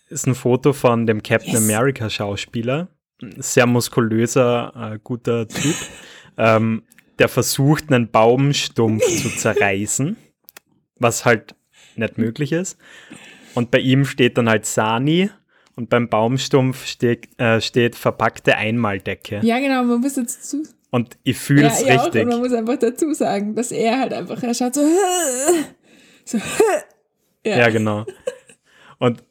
ist 0.09 0.27
ein 0.27 0.35
Foto 0.35 0.73
von 0.73 1.05
dem 1.05 1.23
Captain 1.23 1.53
yes. 1.53 1.63
America 1.63 2.09
Schauspieler. 2.09 2.89
Sehr 3.37 3.65
muskulöser, 3.65 4.93
äh, 4.93 4.99
guter 5.03 5.47
Typ. 5.47 5.75
ähm, 6.37 6.83
der 7.19 7.29
versucht, 7.29 7.91
einen 7.91 8.11
Baumstumpf 8.11 9.03
zu 9.03 9.29
zerreißen, 9.35 10.17
was 10.97 11.25
halt 11.25 11.55
nicht 11.95 12.17
möglich 12.17 12.51
ist. 12.51 12.77
Und 13.57 13.71
bei 13.71 13.79
ihm 13.79 14.05
steht 14.05 14.37
dann 14.37 14.47
halt 14.47 14.67
Sani 14.67 15.31
und 15.75 15.89
beim 15.89 16.09
Baumstumpf 16.09 16.85
steht, 16.85 17.27
äh, 17.39 17.59
steht 17.59 17.95
verpackte 17.95 18.55
Einmaldecke. 18.55 19.39
Ja, 19.41 19.57
genau, 19.57 19.83
man 19.83 19.99
muss 19.99 20.15
jetzt 20.15 20.47
zu. 20.47 20.61
Und 20.91 21.17
ich 21.23 21.39
fühle 21.39 21.65
es 21.65 21.81
ja, 21.81 21.95
richtig. 21.95 22.21
Auch, 22.21 22.25
und 22.25 22.29
man 22.33 22.39
muss 22.41 22.53
einfach 22.53 22.77
dazu 22.77 23.11
sagen, 23.15 23.55
dass 23.55 23.71
er 23.71 23.99
halt 23.99 24.13
einfach, 24.13 24.43
er 24.43 24.53
schaut 24.53 24.75
so, 24.75 24.81
so 26.25 26.37
ja. 27.43 27.57
ja, 27.57 27.69
genau. 27.69 28.05
Und 28.99 29.23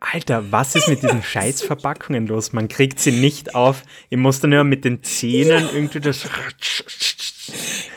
Alter, 0.00 0.50
was 0.50 0.74
ist 0.74 0.88
mit 0.88 1.02
diesen 1.02 1.22
Scheißverpackungen 1.22 2.26
los? 2.26 2.54
Man 2.54 2.68
kriegt 2.68 2.98
sie 2.98 3.12
nicht 3.12 3.54
auf. 3.54 3.82
Ich 4.08 4.16
muss 4.16 4.40
dann 4.40 4.52
immer 4.52 4.64
mit 4.64 4.86
den 4.86 5.02
Zähnen 5.02 5.68
irgendwie 5.70 6.00
das. 6.00 6.26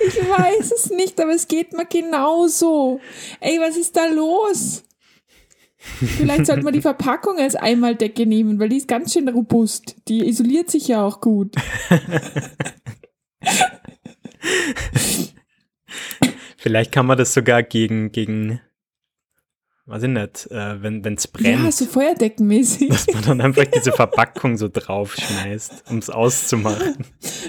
Ich 0.06 0.18
weiß 0.18 0.74
es 0.74 0.90
nicht, 0.90 1.22
aber 1.22 1.34
es 1.34 1.48
geht 1.48 1.72
mir 1.72 1.86
genauso. 1.86 3.00
Ey, 3.40 3.62
was 3.62 3.78
ist 3.78 3.96
da 3.96 4.08
los? 4.08 4.84
Vielleicht 6.17 6.45
sollte 6.45 6.63
man 6.63 6.73
die 6.73 6.82
Verpackung 6.82 7.38
als 7.38 7.56
Einmaldecke 7.56 8.26
nehmen, 8.26 8.60
weil 8.60 8.69
die 8.69 8.78
ist 8.78 8.88
ganz 8.88 9.13
schön 9.13 9.28
robust. 9.30 9.95
Die 10.08 10.28
isoliert 10.28 10.69
sich 10.69 10.88
ja 10.88 11.04
auch 11.04 11.21
gut. 11.21 11.56
Vielleicht 16.58 16.91
kann 16.91 17.06
man 17.06 17.17
das 17.17 17.34
sogar 17.34 17.63
gegen, 17.63 18.12
gegen 18.12 18.60
weiß 19.88 20.04
ich 20.04 20.10
nicht, 20.10 20.52
äh, 20.52 20.82
wenn 20.84 21.13
es 21.13 21.28
brennt. 21.28 21.63
Ja, 21.63 21.71
so 21.71 21.86
feuerdeckenmäßig. 21.86 22.89
Dass 22.89 23.08
man 23.13 23.23
dann 23.23 23.41
einfach 23.41 23.65
diese 23.65 23.91
Verpackung 23.93 24.58
so 24.58 24.67
draufschmeißt, 24.67 25.86
um 25.89 25.97
es 25.97 26.10
auszumachen. 26.10 27.06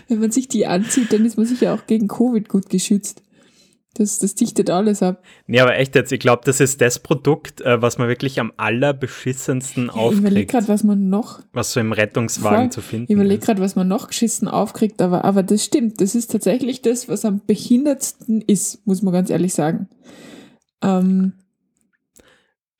Wenn 0.08 0.20
man 0.20 0.30
sich 0.30 0.48
die 0.48 0.66
anzieht, 0.66 1.12
dann 1.12 1.24
ist 1.24 1.36
man 1.36 1.46
sicher 1.46 1.74
auch 1.74 1.86
gegen 1.86 2.08
Covid 2.08 2.48
gut 2.48 2.70
geschützt. 2.70 3.22
Das, 3.94 4.18
das 4.18 4.34
dichtet 4.34 4.70
alles 4.70 5.02
ab. 5.02 5.22
Nee, 5.46 5.60
aber 5.60 5.76
echt 5.76 5.94
jetzt, 5.94 6.12
ich 6.12 6.20
glaube, 6.20 6.42
das 6.44 6.60
ist 6.60 6.80
das 6.80 6.98
Produkt, 7.00 7.60
äh, 7.62 7.82
was 7.82 7.98
man 7.98 8.06
wirklich 8.08 8.38
am 8.38 8.52
allerbeschissensten 8.56 9.86
ja, 9.86 9.92
aufkriegt. 9.92 10.14
Ich 10.14 10.20
überlege 10.20 10.46
gerade, 10.46 10.68
was 10.68 10.84
man 10.84 11.08
noch. 11.08 11.40
Was 11.52 11.72
so 11.72 11.80
im 11.80 11.92
Rettungswagen 11.92 12.70
Voll. 12.70 12.70
zu 12.70 12.80
finden 12.80 13.06
Ich 13.08 13.14
überlege 13.14 13.44
gerade, 13.44 13.60
was 13.60 13.74
man 13.76 13.88
noch 13.88 14.08
geschissen 14.08 14.46
aufkriegt, 14.46 15.02
aber, 15.02 15.24
aber 15.24 15.42
das 15.42 15.64
stimmt. 15.64 16.00
Das 16.00 16.14
ist 16.14 16.30
tatsächlich 16.30 16.82
das, 16.82 17.08
was 17.08 17.24
am 17.24 17.40
behindertsten 17.44 18.42
ist, 18.42 18.86
muss 18.86 19.02
man 19.02 19.12
ganz 19.12 19.30
ehrlich 19.30 19.54
sagen. 19.54 19.88
Ähm, 20.82 21.32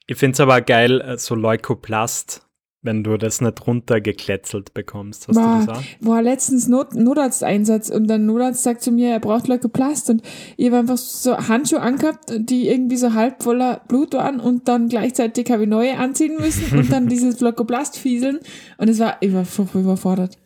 ich 0.07 0.17
finde 0.17 0.35
es 0.35 0.41
aber 0.41 0.61
geil, 0.61 1.01
äh, 1.01 1.19
so 1.19 1.35
Leukoplast, 1.35 2.48
wenn 2.83 3.03
du 3.03 3.17
das 3.17 3.41
nicht 3.41 3.67
runtergekletzelt 3.67 4.73
bekommst. 4.73 5.27
Hast 5.29 5.37
war, 5.37 5.61
du 5.61 5.67
das 5.67 5.79
auch? 5.79 5.83
War 6.01 6.23
letztens 6.23 6.69
Not 6.69 6.95
Notarzteinsatz 6.95 7.91
und 7.91 8.07
dann 8.07 8.27
Notarzt 8.27 8.63
sagt 8.63 8.83
zu 8.83 8.93
mir, 8.93 9.11
er 9.11 9.21
braucht 9.21 9.49
Leukoplast 9.49 10.11
und 10.11 10.23
ich 10.57 10.67
habe 10.67 10.79
einfach 10.79 10.97
so 10.97 11.37
Handschuhe 11.37 11.81
angehabt, 11.81 12.33
die 12.37 12.69
irgendwie 12.69 12.97
so 12.97 13.15
halb 13.15 13.43
voller 13.43 13.81
Blut 13.89 14.15
waren 14.15 14.39
und 14.39 14.69
dann 14.69 14.89
gleichzeitig 14.89 15.51
habe 15.51 15.65
ich 15.65 15.69
neue 15.69 15.97
anziehen 15.97 16.37
müssen 16.39 16.79
und 16.79 16.93
dann 16.93 17.09
dieses 17.09 17.41
Leukoplast 17.41 17.99
fieseln 17.99 18.39
und 18.77 18.89
es 18.89 19.01
war, 19.01 19.17
ich 19.21 19.33
war 19.33 19.45
überfordert. 19.75 20.39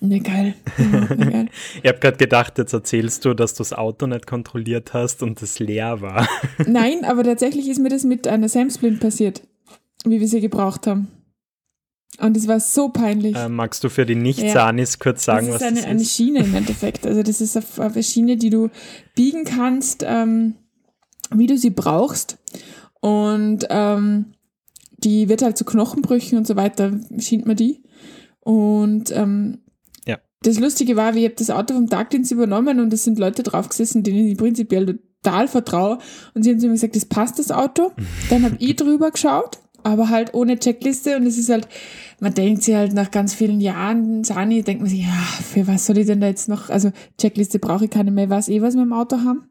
Ne, 0.00 0.20
geil. 0.20 0.54
Ja, 0.78 1.14
geil. 1.14 1.48
ich 1.82 1.88
habe 1.88 1.98
gerade 1.98 2.16
gedacht, 2.16 2.56
jetzt 2.58 2.72
erzählst 2.72 3.24
du, 3.24 3.34
dass 3.34 3.54
du 3.54 3.58
das 3.58 3.72
Auto 3.72 4.06
nicht 4.06 4.26
kontrolliert 4.26 4.94
hast 4.94 5.22
und 5.22 5.42
es 5.42 5.58
leer 5.58 6.00
war. 6.00 6.26
Nein, 6.66 7.04
aber 7.04 7.24
tatsächlich 7.24 7.68
ist 7.68 7.80
mir 7.80 7.90
das 7.90 8.04
mit 8.04 8.26
einer 8.26 8.48
Samsplint 8.48 9.00
passiert, 9.00 9.42
wie 10.04 10.20
wir 10.20 10.28
sie 10.28 10.40
gebraucht 10.40 10.86
haben. 10.86 11.08
Und 12.18 12.36
es 12.36 12.48
war 12.48 12.60
so 12.60 12.88
peinlich. 12.90 13.36
Äh, 13.36 13.48
magst 13.48 13.82
du 13.84 13.88
für 13.88 14.04
die 14.04 14.14
Nicht-Sanis 14.14 14.94
ja. 14.94 14.98
kurz 15.02 15.24
sagen, 15.24 15.48
was 15.48 15.62
eine, 15.62 15.70
das 15.70 15.70
ist? 15.70 15.76
Das 15.76 15.84
ist 15.84 15.90
eine 15.90 16.04
Schiene 16.04 16.44
im 16.44 16.54
Endeffekt. 16.54 17.06
Also 17.06 17.22
das 17.22 17.40
ist 17.40 17.78
eine 17.78 18.02
Schiene, 18.02 18.36
die 18.36 18.50
du 18.50 18.68
biegen 19.14 19.44
kannst, 19.44 20.04
ähm, 20.06 20.56
wie 21.32 21.46
du 21.46 21.56
sie 21.56 21.70
brauchst. 21.70 22.38
Und 23.00 23.66
ähm, 23.70 24.32
die 24.98 25.28
wird 25.28 25.42
halt 25.42 25.56
zu 25.56 25.64
Knochenbrüchen 25.64 26.36
und 26.36 26.46
so 26.46 26.56
weiter, 26.56 26.92
schient 27.18 27.46
man 27.46 27.56
die. 27.56 27.82
Und 28.40 29.10
ähm, 29.12 29.60
das 30.42 30.58
Lustige 30.58 30.96
war, 30.96 31.14
ich 31.14 31.24
habe 31.24 31.34
das 31.34 31.50
Auto 31.50 31.74
vom 31.74 31.88
Tagdienst 31.88 32.32
übernommen 32.32 32.80
und 32.80 32.92
es 32.92 33.04
sind 33.04 33.18
Leute 33.18 33.42
drauf 33.42 33.68
gesessen, 33.68 34.02
denen 34.02 34.26
ich 34.26 34.38
prinzipiell 34.38 34.98
total 35.22 35.48
vertraue. 35.48 35.98
Und 36.34 36.42
sie 36.42 36.50
haben 36.50 36.60
zu 36.60 36.66
mir 36.66 36.72
gesagt, 36.72 36.96
das 36.96 37.04
passt 37.04 37.38
das 37.38 37.50
Auto. 37.50 37.92
Dann 38.30 38.44
habe 38.44 38.56
ich 38.58 38.76
drüber 38.76 39.10
geschaut, 39.10 39.58
aber 39.84 40.08
halt 40.08 40.34
ohne 40.34 40.58
Checkliste. 40.58 41.16
Und 41.16 41.26
es 41.26 41.38
ist 41.38 41.48
halt, 41.48 41.68
man 42.20 42.34
denkt 42.34 42.62
sich 42.62 42.74
halt 42.74 42.92
nach 42.92 43.10
ganz 43.10 43.34
vielen 43.34 43.60
Jahren, 43.60 44.24
Sani, 44.24 44.62
denkt 44.62 44.82
man 44.82 44.90
sich, 44.90 45.02
ja, 45.02 45.24
für 45.42 45.66
was 45.66 45.86
soll 45.86 45.98
ich 45.98 46.06
denn 46.06 46.20
da 46.20 46.26
jetzt 46.26 46.48
noch, 46.48 46.68
also 46.70 46.90
Checkliste 47.18 47.58
brauche 47.58 47.86
ich 47.86 47.90
keine 47.90 48.10
mehr, 48.10 48.24
ich 48.24 48.30
weiß 48.30 48.48
eh, 48.48 48.62
was 48.62 48.74
wir 48.74 48.82
im 48.82 48.92
Auto 48.92 49.18
haben. 49.18 49.48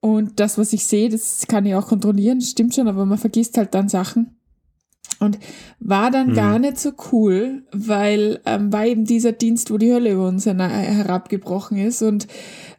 Und 0.00 0.38
das, 0.40 0.58
was 0.58 0.72
ich 0.72 0.86
sehe, 0.86 1.08
das 1.08 1.46
kann 1.48 1.66
ich 1.66 1.74
auch 1.74 1.88
kontrollieren, 1.88 2.40
stimmt 2.40 2.74
schon, 2.74 2.88
aber 2.88 3.04
man 3.04 3.18
vergisst 3.18 3.58
halt 3.58 3.74
dann 3.74 3.88
Sachen. 3.88 4.38
Und 5.20 5.38
war 5.80 6.12
dann 6.12 6.30
mhm. 6.30 6.34
gar 6.34 6.58
nicht 6.60 6.78
so 6.78 6.92
cool, 7.10 7.64
weil 7.72 8.40
ähm, 8.46 8.72
war 8.72 8.86
eben 8.86 9.04
dieser 9.04 9.32
Dienst, 9.32 9.72
wo 9.72 9.78
die 9.78 9.92
Hölle 9.92 10.12
über 10.12 10.28
uns 10.28 10.46
herabgebrochen 10.46 11.78
ist. 11.78 12.02
Und 12.02 12.28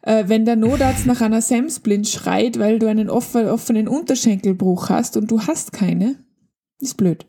äh, 0.02 0.24
wenn 0.26 0.46
der 0.46 0.56
Notarzt 0.56 1.04
nach 1.04 1.20
einer 1.20 1.42
Samsplint 1.42 2.08
schreit, 2.08 2.58
weil 2.58 2.78
du 2.78 2.86
einen 2.86 3.10
offenen 3.10 3.88
Unterschenkelbruch 3.88 4.88
hast 4.88 5.18
und 5.18 5.30
du 5.30 5.42
hast 5.42 5.72
keine, 5.72 6.16
ist 6.80 6.96
blöd. 6.96 7.26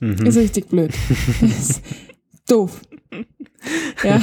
Mhm. 0.00 0.26
Ist 0.26 0.36
richtig 0.36 0.68
blöd. 0.68 0.92
ist 1.40 1.82
doof. 2.48 2.80
Ja. 4.04 4.20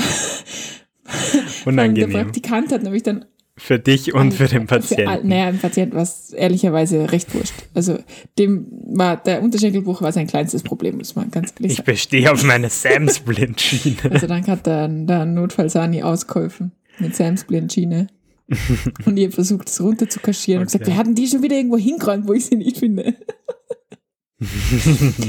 Unangenehm. 1.65 2.11
Der 2.11 2.23
Praktikant 2.23 2.71
hat 2.71 2.83
nämlich 2.83 3.03
dann 3.03 3.25
für 3.57 3.79
dich 3.79 4.13
und 4.13 4.33
für 4.33 4.47
den 4.47 4.67
Patienten. 4.67 5.21
Für, 5.21 5.27
naja, 5.27 5.51
dem 5.51 5.59
Patienten 5.59 5.95
war 5.95 6.03
es 6.03 6.31
ehrlicherweise 6.31 7.11
recht 7.11 7.33
wurscht. 7.33 7.53
Also 7.73 7.99
dem 8.37 8.67
war 8.87 9.15
der 9.15 9.41
Unterschenkelbruch 9.41 10.01
war 10.01 10.11
sein 10.11 10.27
kleinstes 10.27 10.61
Problem, 10.61 10.97
muss 10.97 11.15
man 11.15 11.31
ganz 11.31 11.53
ehrlich 11.55 11.73
sagen. 11.73 11.81
Ich 11.81 11.85
bestehe 11.85 12.31
auf 12.31 12.43
meine 12.43 12.69
Sam's 12.69 13.19
Blindschiene. 13.19 14.11
Also 14.11 14.27
dann 14.27 14.45
hat 14.47 14.65
der, 14.65 14.89
der 14.89 15.25
Notfallsani 15.25 16.03
ausgeholfen 16.03 16.73
mit 16.99 17.15
Sam's 17.15 17.45
Blindschiene. 17.45 18.07
und 19.05 19.17
ich 19.17 19.25
habe 19.25 19.33
versucht, 19.33 19.69
es 19.69 19.81
runter 19.81 20.09
zu 20.09 20.19
kaschieren 20.19 20.59
okay. 20.59 20.63
und 20.63 20.67
gesagt, 20.67 20.87
wir 20.87 20.97
hatten 20.97 21.15
die 21.15 21.27
schon 21.27 21.41
wieder 21.41 21.55
irgendwo 21.55 21.77
hingeräumt, 21.77 22.27
wo 22.27 22.33
ich 22.33 22.45
sie 22.45 22.57
nicht 22.57 22.77
finde. 22.77 23.15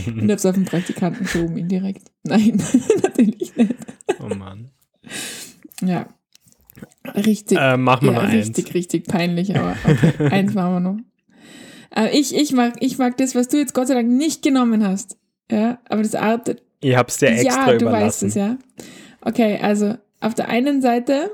Und 0.06 0.22
habe 0.22 0.32
es 0.34 0.46
auf 0.46 0.54
den 0.54 0.64
Praktikanten 0.64 1.24
geschoben, 1.24 1.56
indirekt. 1.56 2.10
Nein, 2.24 2.62
natürlich 3.02 3.56
nicht. 3.56 3.74
Oh 4.20 4.34
Mann. 4.34 4.70
Ja, 5.82 6.08
Richtig. 7.14 7.58
Äh, 7.58 7.76
machen 7.76 8.08
wir 8.08 8.14
ja, 8.14 8.22
noch 8.22 8.32
richtig, 8.32 8.66
eins. 8.66 8.74
richtig 8.74 9.06
peinlich, 9.06 9.56
aber 9.56 9.76
okay, 9.84 10.12
eins 10.30 10.54
machen 10.54 10.72
wir 10.74 10.80
noch. 10.80 10.96
Aber 11.90 12.12
ich, 12.12 12.34
ich, 12.34 12.52
mag, 12.52 12.74
ich 12.80 12.98
mag 12.98 13.16
das, 13.16 13.34
was 13.34 13.48
du 13.48 13.58
jetzt 13.58 13.74
Gott 13.74 13.88
sei 13.88 13.94
Dank 13.94 14.08
nicht 14.08 14.42
genommen 14.42 14.86
hast. 14.86 15.16
Ja, 15.50 15.78
aber 15.88 16.02
das 16.02 16.14
artet. 16.14 16.62
Ich 16.80 16.96
hab's 16.96 17.18
dir 17.18 17.28
extra 17.28 17.72
ja, 17.72 17.78
du 17.78 17.86
überlassen. 17.86 18.06
weißt 18.06 18.22
es, 18.24 18.34
ja. 18.34 18.58
Okay, 19.20 19.58
also 19.60 19.94
auf 20.20 20.34
der 20.34 20.48
einen 20.48 20.82
Seite 20.82 21.30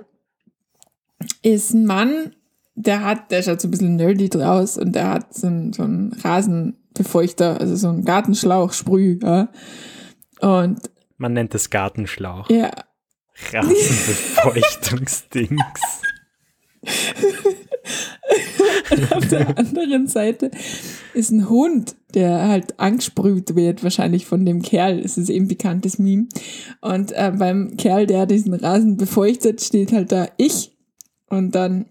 ist 1.42 1.72
ein 1.72 1.86
Mann, 1.86 2.34
der 2.74 3.04
hat, 3.04 3.30
der 3.30 3.42
schaut 3.42 3.60
so 3.60 3.68
ein 3.68 3.70
bisschen 3.70 3.96
nerdy 3.96 4.28
draus 4.28 4.78
und 4.78 4.94
der 4.94 5.08
hat 5.10 5.34
so 5.34 5.46
einen, 5.46 5.72
so 5.72 5.82
einen 5.82 6.14
Rasenbefeuchter, 6.92 7.60
also 7.60 7.76
so 7.76 7.88
einen 7.88 8.04
Gartenschlauch, 8.04 8.72
Sprüh, 8.72 9.20
ja. 9.22 9.48
Und 10.40 10.80
man 11.16 11.34
nennt 11.34 11.54
es 11.54 11.70
Gartenschlauch. 11.70 12.50
Ja, 12.50 12.72
Rasenbefeuchtungsdings. 13.52 15.62
auf 19.10 19.28
der 19.28 19.56
anderen 19.56 20.08
Seite 20.08 20.50
ist 21.14 21.30
ein 21.30 21.48
Hund, 21.48 21.94
der 22.14 22.48
halt 22.48 22.80
angesprüht 22.80 23.54
wird, 23.54 23.84
wahrscheinlich 23.84 24.26
von 24.26 24.44
dem 24.44 24.60
Kerl. 24.62 24.98
Es 24.98 25.16
ist 25.16 25.30
eben 25.30 25.46
ein 25.46 25.48
bekanntes 25.48 25.98
Meme. 25.98 26.26
Und 26.80 27.12
äh, 27.12 27.32
beim 27.36 27.76
Kerl, 27.76 28.06
der 28.06 28.26
diesen 28.26 28.54
Rasen 28.54 28.96
befeuchtet, 28.96 29.62
steht 29.62 29.92
halt 29.92 30.10
da 30.12 30.28
ich. 30.36 30.76
Und 31.28 31.54
dann 31.54 31.86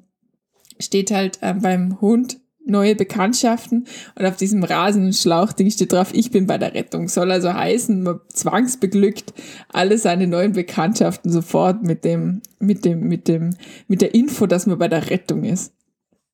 steht 0.80 1.12
halt 1.12 1.40
äh, 1.42 1.54
beim 1.54 2.02
Hund 2.02 2.42
neue 2.66 2.96
Bekanntschaften 2.96 3.88
und 4.16 4.26
auf 4.26 4.38
diesem 4.38 4.64
Rasenschlauchding 4.64 5.72
steht 5.72 5.94
drauf, 5.94 6.14
ich 6.14 6.32
bin 6.32 6.48
bei 6.48 6.58
der 6.58 6.74
Rettung. 6.74 7.08
Soll 7.08 7.32
also 7.32 7.54
heißen, 7.54 8.04
man 8.04 8.20
zwangsbeglückt 8.30 9.34
alle 9.70 9.98
seine 9.98 10.28
neuen 10.28 10.54
Bekanntschaften 10.54 11.32
sofort 11.32 11.84
mit 11.84 12.06
dem, 12.06 12.42
mit 12.60 12.86
dem, 12.86 13.08
mit 13.08 13.28
dem, 13.28 13.56
mit 13.88 14.02
der 14.02 14.14
Info, 14.14 14.48
dass 14.48 14.68
man 14.68 14.78
bei 14.78 14.88
der 14.88 15.10
Rettung 15.10 15.44
ist. 15.44 15.74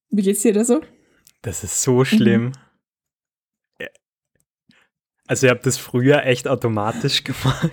Wie 0.10 0.22
geht's 0.22 0.42
dir 0.42 0.54
da 0.54 0.64
so? 0.64 0.82
Das 1.42 1.64
ist 1.64 1.82
so 1.82 2.04
schlimm. 2.04 2.46
Mhm. 2.46 2.54
Also 5.28 5.48
ich 5.48 5.52
habe 5.52 5.62
das 5.62 5.78
früher 5.78 6.24
echt 6.26 6.48
automatisch 6.48 7.24
gemacht. 7.24 7.72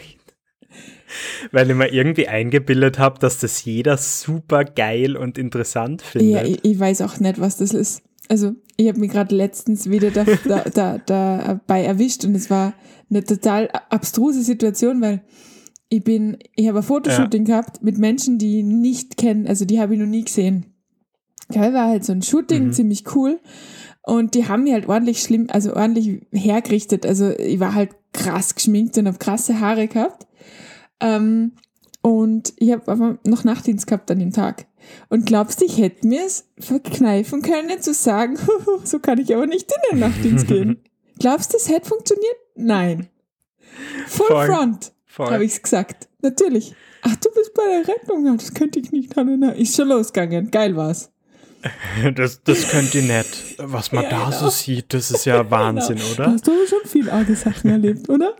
Weil 1.52 1.70
ich 1.70 1.76
mir 1.76 1.92
irgendwie 1.92 2.26
eingebildet 2.26 2.98
habe, 2.98 3.20
dass 3.20 3.38
das 3.38 3.64
jeder 3.64 3.96
super 3.96 4.64
geil 4.64 5.16
und 5.16 5.38
interessant 5.38 6.02
findet. 6.02 6.30
Ja, 6.30 6.42
ich, 6.42 6.64
ich 6.64 6.80
weiß 6.80 7.02
auch 7.02 7.20
nicht, 7.20 7.40
was 7.40 7.56
das 7.58 7.72
ist 7.72 8.02
also 8.28 8.54
ich 8.76 8.88
habe 8.88 9.00
mich 9.00 9.10
gerade 9.10 9.34
letztens 9.34 9.88
wieder 9.88 10.10
da, 10.10 10.24
da, 10.44 10.64
da, 10.74 10.98
dabei 10.98 11.84
erwischt 11.84 12.24
und 12.24 12.34
es 12.34 12.50
war 12.50 12.74
eine 13.10 13.24
total 13.24 13.68
abstruse 13.90 14.42
Situation, 14.42 15.00
weil 15.00 15.22
ich 15.88 16.02
bin, 16.02 16.38
ich 16.56 16.68
habe 16.68 16.78
ein 16.78 16.84
Fotoshooting 16.84 17.46
ja. 17.46 17.60
gehabt 17.60 17.82
mit 17.82 17.98
Menschen, 17.98 18.38
die 18.38 18.60
ich 18.60 18.64
nicht 18.64 19.16
kennen, 19.16 19.46
also 19.46 19.64
die 19.64 19.80
habe 19.80 19.94
ich 19.94 20.00
noch 20.00 20.06
nie 20.06 20.24
gesehen. 20.24 20.66
Geil 21.52 21.74
war 21.74 21.88
halt 21.88 22.04
so 22.04 22.12
ein 22.12 22.22
Shooting, 22.22 22.66
mhm. 22.66 22.72
ziemlich 22.72 23.14
cool. 23.14 23.38
Und 24.02 24.34
die 24.34 24.48
haben 24.48 24.64
mich 24.64 24.72
halt 24.72 24.88
ordentlich 24.88 25.22
schlimm, 25.22 25.46
also 25.50 25.74
ordentlich 25.74 26.26
hergerichtet. 26.32 27.06
Also 27.06 27.30
ich 27.30 27.60
war 27.60 27.74
halt 27.74 27.90
krass 28.12 28.54
geschminkt 28.54 28.98
und 28.98 29.06
habe 29.06 29.18
krasse 29.18 29.60
Haare 29.60 29.88
gehabt. 29.88 30.26
Ähm, 31.00 31.52
und 32.02 32.52
ich 32.56 32.70
habe 32.72 32.90
aber 32.90 33.18
noch 33.24 33.44
Nachtdienst 33.44 33.86
gehabt 33.86 34.10
an 34.10 34.18
dem 34.18 34.32
Tag. 34.32 34.66
Und 35.08 35.26
glaubst 35.26 35.60
du, 35.60 35.64
ich 35.64 35.78
hätte 35.78 36.06
mir 36.06 36.24
es 36.24 36.46
verkneifen 36.58 37.42
können, 37.42 37.80
zu 37.80 37.94
sagen, 37.94 38.38
so 38.84 38.98
kann 38.98 39.18
ich 39.18 39.34
aber 39.34 39.46
nicht 39.46 39.70
in 39.70 39.98
den 39.98 40.00
Nachtdienst 40.00 40.46
gehen. 40.46 40.82
Glaubst 41.20 41.52
du, 41.52 41.58
das 41.58 41.68
hätte 41.68 41.88
funktioniert? 41.88 42.36
Nein. 42.56 43.08
Full 44.08 44.26
Voll. 44.26 44.46
Front, 44.46 44.92
habe 45.16 45.44
ich 45.44 45.62
gesagt. 45.62 46.08
Natürlich. 46.22 46.74
Ach, 47.02 47.14
du 47.16 47.30
bist 47.30 47.54
bei 47.54 47.62
der 47.68 47.94
Rettung. 47.94 48.36
Das 48.36 48.52
könnte 48.52 48.80
ich 48.80 48.90
nicht. 48.90 49.14
Ist 49.56 49.76
schon 49.76 49.88
losgegangen. 49.88 50.50
Geil 50.50 50.74
war's. 50.74 51.10
Das, 52.14 52.42
das 52.42 52.68
könnt 52.68 52.94
ihr 52.94 53.02
nicht. 53.02 53.56
Was 53.58 53.92
man 53.92 54.04
ja, 54.04 54.10
da 54.10 54.24
genau. 54.26 54.38
so 54.38 54.50
sieht, 54.50 54.92
das 54.92 55.10
ist 55.10 55.24
ja 55.24 55.50
Wahnsinn, 55.50 55.96
genau. 55.96 56.12
oder? 56.12 56.32
Hast 56.32 56.46
du 56.46 56.52
schon 56.66 56.86
viel 56.86 57.08
arge 57.08 57.36
Sachen 57.36 57.70
erlebt, 57.70 58.08
oder? 58.08 58.36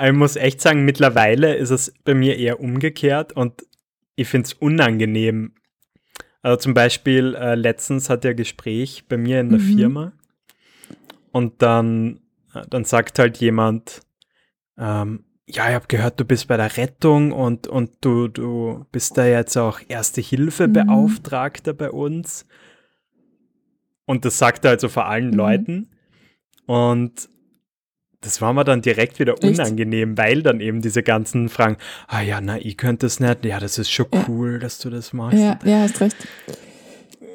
Ich 0.00 0.12
muss 0.12 0.36
echt 0.36 0.60
sagen, 0.60 0.84
mittlerweile 0.84 1.54
ist 1.54 1.70
es 1.70 1.92
bei 2.04 2.14
mir 2.14 2.38
eher 2.38 2.60
umgekehrt 2.60 3.32
und 3.32 3.66
ich 4.14 4.28
finde 4.28 4.46
es 4.46 4.54
unangenehm. 4.54 5.54
Also 6.42 6.56
zum 6.56 6.74
Beispiel, 6.74 7.34
äh, 7.34 7.54
letztens 7.54 8.10
hat 8.10 8.24
er 8.24 8.34
Gespräch 8.34 9.04
bei 9.08 9.16
mir 9.16 9.40
in 9.40 9.50
der 9.50 9.60
mhm. 9.60 9.76
Firma 9.76 10.12
und 11.30 11.62
dann, 11.62 12.20
äh, 12.54 12.62
dann 12.68 12.84
sagt 12.84 13.18
halt 13.18 13.38
jemand, 13.38 14.02
ähm, 14.78 15.24
ja, 15.46 15.68
ich 15.68 15.74
habe 15.74 15.86
gehört, 15.86 16.18
du 16.18 16.24
bist 16.24 16.48
bei 16.48 16.56
der 16.56 16.76
Rettung 16.76 17.32
und, 17.32 17.66
und 17.66 17.90
du, 18.00 18.28
du 18.28 18.86
bist 18.90 19.18
da 19.18 19.26
jetzt 19.26 19.56
auch 19.56 19.80
Erste-Hilfe-Beauftragter 19.86 21.74
mhm. 21.74 21.76
bei 21.76 21.90
uns. 21.90 22.46
Und 24.06 24.24
das 24.24 24.38
sagt 24.38 24.64
er 24.64 24.72
also 24.72 24.88
vor 24.88 25.06
allen 25.06 25.30
mhm. 25.30 25.36
Leuten. 25.36 25.90
Und 26.66 27.28
das 28.22 28.40
war 28.40 28.52
mir 28.52 28.64
dann 28.64 28.80
direkt 28.82 29.18
wieder 29.18 29.42
unangenehm, 29.42 30.10
Echt? 30.10 30.18
weil 30.18 30.42
dann 30.42 30.60
eben 30.60 30.80
diese 30.80 31.02
ganzen 31.02 31.48
Fragen, 31.48 31.76
ah 32.08 32.22
ja, 32.22 32.40
na, 32.40 32.58
ich 32.58 32.76
könnte 32.76 33.06
es 33.06 33.20
nicht, 33.20 33.44
ja, 33.44 33.60
das 33.60 33.78
ist 33.78 33.90
schon 33.90 34.06
cool, 34.28 34.58
dass 34.58 34.78
du 34.78 34.90
das 34.90 35.12
machst. 35.12 35.38
Ja, 35.38 35.58
ja, 35.64 35.80
hast 35.80 36.00
recht. 36.00 36.16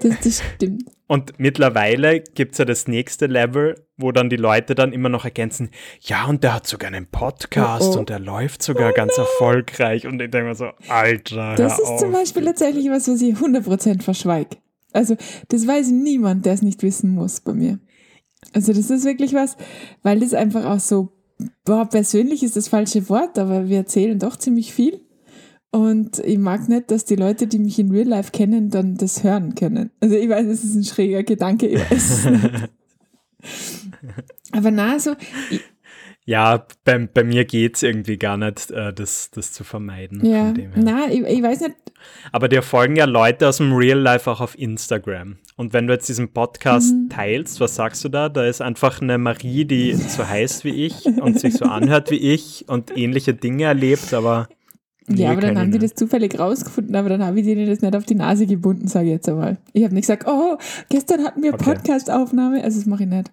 Das, 0.02 0.20
das 0.22 0.44
stimmt. 0.56 0.84
Und 1.08 1.40
mittlerweile 1.40 2.20
gibt 2.20 2.54
es 2.54 2.58
ja 2.58 2.66
das 2.66 2.88
nächste 2.88 3.28
Level, 3.28 3.82
wo 3.96 4.12
dann 4.12 4.30
die 4.30 4.36
Leute 4.36 4.76
dann 4.76 4.92
immer 4.92 5.08
noch 5.08 5.24
ergänzen, 5.24 5.70
ja, 6.02 6.26
und 6.26 6.44
der 6.44 6.54
hat 6.54 6.68
sogar 6.68 6.90
einen 6.90 7.08
Podcast 7.08 7.92
oh, 7.92 7.96
oh. 7.96 8.00
und 8.00 8.10
der 8.10 8.20
läuft 8.20 8.62
sogar 8.62 8.92
oh, 8.92 8.94
ganz 8.94 9.18
no. 9.18 9.24
erfolgreich. 9.24 10.06
Und 10.06 10.22
ich 10.22 10.30
denke 10.30 10.50
mir 10.50 10.56
so, 10.56 10.70
Alter. 10.90 11.56
Das 11.56 11.80
ist 11.80 11.86
auf. 11.86 12.00
zum 12.00 12.12
Beispiel 12.12 12.44
tatsächlich 12.44 12.90
was, 12.90 13.08
was 13.08 13.22
ich 13.22 13.36
100% 13.36 14.02
verschweige. 14.02 14.58
Also, 14.92 15.16
das 15.48 15.66
weiß 15.66 15.92
niemand, 15.92 16.46
der 16.46 16.54
es 16.54 16.62
nicht 16.62 16.84
wissen 16.84 17.12
muss 17.12 17.40
bei 17.40 17.54
mir. 17.54 17.80
Also, 18.54 18.74
das 18.74 18.90
ist 18.90 19.06
wirklich 19.06 19.34
was, 19.34 19.58
weil 20.04 20.20
das 20.20 20.34
einfach 20.34 20.66
auch 20.66 20.80
so, 20.80 21.10
boah, 21.66 21.86
persönlich 21.88 22.44
ist 22.44 22.56
das 22.56 22.68
falsche 22.68 23.10
Wort, 23.10 23.38
aber 23.38 23.68
wir 23.68 23.78
erzählen 23.78 24.20
doch 24.20 24.38
ziemlich 24.38 24.74
viel. 24.74 25.02
Und 25.70 26.20
ich 26.20 26.38
mag 26.38 26.70
nicht, 26.70 26.92
dass 26.92 27.06
die 27.06 27.16
Leute, 27.16 27.46
die 27.46 27.60
mich 27.60 27.78
in 27.78 27.92
Real 27.92 28.08
Life 28.08 28.32
kennen, 28.32 28.70
dann 28.70 28.96
das 28.96 29.24
hören 29.24 29.54
können. 29.54 29.92
Also 30.00 30.16
ich 30.16 30.30
weiß, 30.30 30.48
es 30.48 30.64
ist 30.64 30.76
ein 30.76 30.84
schräger 30.84 31.24
Gedanke, 31.24 31.68
ich 31.68 31.80
weiß 31.92 32.10
es 32.10 32.26
nicht. 32.26 32.70
Aber 34.52 34.72
na, 34.72 34.98
so. 34.98 35.14
Ja, 36.28 36.68
bei, 36.84 37.08
bei 37.08 37.24
mir 37.24 37.46
geht 37.46 37.78
es 37.78 37.84
irgendwie 37.84 38.18
gar 38.18 38.36
nicht, 38.36 38.70
äh, 38.72 38.92
das, 38.92 39.32
das 39.32 39.54
zu 39.54 39.64
vermeiden. 39.64 40.26
Ja, 40.26 40.54
na, 40.76 41.10
ich, 41.10 41.22
ich 41.22 41.42
weiß 41.42 41.62
nicht. 41.62 41.76
Aber 42.34 42.50
dir 42.50 42.62
folgen 42.62 42.98
ja 42.98 43.06
Leute 43.06 43.48
aus 43.48 43.58
dem 43.58 43.72
Real 43.74 43.98
Life 43.98 44.30
auch 44.30 44.42
auf 44.42 44.60
Instagram. 44.60 45.38
Und 45.56 45.72
wenn 45.72 45.88
du 45.88 45.94
jetzt 45.94 46.10
diesen 46.10 46.34
Podcast 46.34 46.94
mhm. 46.94 47.08
teilst, 47.08 47.62
was 47.62 47.76
sagst 47.76 48.04
du 48.04 48.10
da? 48.10 48.28
Da 48.28 48.46
ist 48.46 48.62
einfach 48.62 49.02
eine 49.02 49.18
Marie, 49.18 49.64
die 49.64 49.94
so 49.94 50.28
heißt 50.28 50.66
wie 50.66 50.86
ich 50.86 51.06
und 51.06 51.40
sich 51.40 51.54
so 51.54 51.64
anhört 51.66 52.12
wie 52.12 52.18
ich 52.18 52.66
und 52.68 52.96
ähnliche 52.98 53.34
Dinge 53.34 53.64
erlebt, 53.64 54.14
aber 54.14 54.50
ja, 55.10 55.32
aber 55.32 55.40
dann 55.40 55.58
haben 55.58 55.72
die 55.72 55.80
das 55.80 55.94
zufällig 55.94 56.38
rausgefunden, 56.38 56.94
aber 56.94 57.08
dann 57.08 57.24
habe 57.24 57.40
ich 57.40 57.46
denen 57.46 57.66
das 57.66 57.80
nicht 57.80 57.96
auf 57.96 58.04
die 58.04 58.16
Nase 58.16 58.46
gebunden, 58.46 58.90
sage 58.90 59.06
ich 59.06 59.14
jetzt 59.14 59.30
einmal. 59.30 59.58
Ich 59.72 59.86
habe 59.86 59.94
nicht 59.94 60.04
gesagt, 60.04 60.26
oh, 60.28 60.58
gestern 60.90 61.24
hatten 61.24 61.42
wir 61.42 61.54
okay. 61.54 61.64
Podcast-Aufnahme, 61.64 62.62
also 62.62 62.78
das 62.78 62.86
mache 62.86 63.04
ich 63.04 63.10
nicht. 63.10 63.32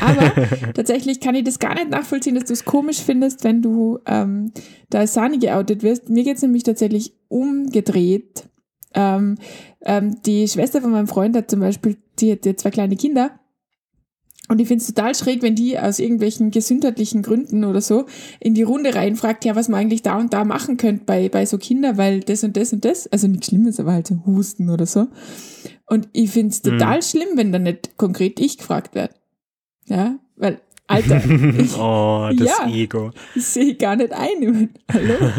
Aber 0.00 0.32
tatsächlich 0.74 1.20
kann 1.20 1.34
ich 1.34 1.44
das 1.44 1.58
gar 1.58 1.74
nicht 1.74 1.90
nachvollziehen, 1.90 2.34
dass 2.34 2.44
du 2.44 2.52
es 2.52 2.64
komisch 2.64 3.00
findest, 3.00 3.44
wenn 3.44 3.62
du 3.62 3.98
ähm, 4.06 4.52
da 4.90 5.00
als 5.00 5.14
Sani 5.14 5.38
geoutet 5.38 5.82
wirst. 5.82 6.08
Mir 6.08 6.24
geht 6.24 6.36
es 6.36 6.42
nämlich 6.42 6.64
tatsächlich 6.64 7.12
umgedreht. 7.28 8.48
Ähm, 8.94 9.38
ähm, 9.82 10.22
die 10.22 10.48
Schwester 10.48 10.80
von 10.80 10.90
meinem 10.90 11.08
Freund 11.08 11.36
hat 11.36 11.50
zum 11.50 11.60
Beispiel, 11.60 11.96
die 12.18 12.32
hat 12.32 12.46
ja 12.46 12.56
zwei 12.56 12.70
kleine 12.70 12.96
Kinder 12.96 13.38
und 14.48 14.60
ich 14.60 14.68
finde 14.68 14.80
es 14.80 14.88
total 14.88 15.14
schräg, 15.14 15.42
wenn 15.42 15.54
die 15.54 15.78
aus 15.78 15.98
irgendwelchen 15.98 16.50
gesundheitlichen 16.50 17.22
Gründen 17.22 17.64
oder 17.64 17.82
so 17.82 18.06
in 18.40 18.54
die 18.54 18.62
Runde 18.62 18.94
reinfragt, 18.94 19.44
ja, 19.44 19.54
was 19.54 19.68
man 19.68 19.80
eigentlich 19.80 20.02
da 20.02 20.18
und 20.18 20.32
da 20.32 20.44
machen 20.44 20.78
könnte 20.78 21.04
bei, 21.04 21.28
bei 21.28 21.44
so 21.44 21.58
Kindern, 21.58 21.98
weil 21.98 22.20
das 22.20 22.44
und 22.44 22.56
das 22.56 22.72
und 22.72 22.84
das, 22.84 23.06
also 23.08 23.28
nichts 23.28 23.48
Schlimmes, 23.48 23.78
aber 23.78 23.92
halt 23.92 24.06
so 24.06 24.22
Husten 24.24 24.70
oder 24.70 24.86
so. 24.86 25.08
Und 25.86 26.08
ich 26.12 26.30
finde 26.30 26.52
es 26.52 26.62
total 26.62 26.96
mhm. 26.96 27.02
schlimm, 27.02 27.28
wenn 27.34 27.52
dann 27.52 27.64
nicht 27.64 27.98
konkret 27.98 28.40
ich 28.40 28.56
gefragt 28.56 28.94
werde. 28.94 29.14
Ja, 29.88 30.18
weil, 30.36 30.60
Alter. 30.86 31.22
Ich, 31.58 31.76
oh, 31.76 32.30
das 32.36 32.48
ja, 32.48 32.68
Ego. 32.68 33.10
Ich 33.34 33.46
sehe 33.46 33.74
gar 33.74 33.96
nicht 33.96 34.12
ein. 34.12 34.74
Hallo? 34.92 35.14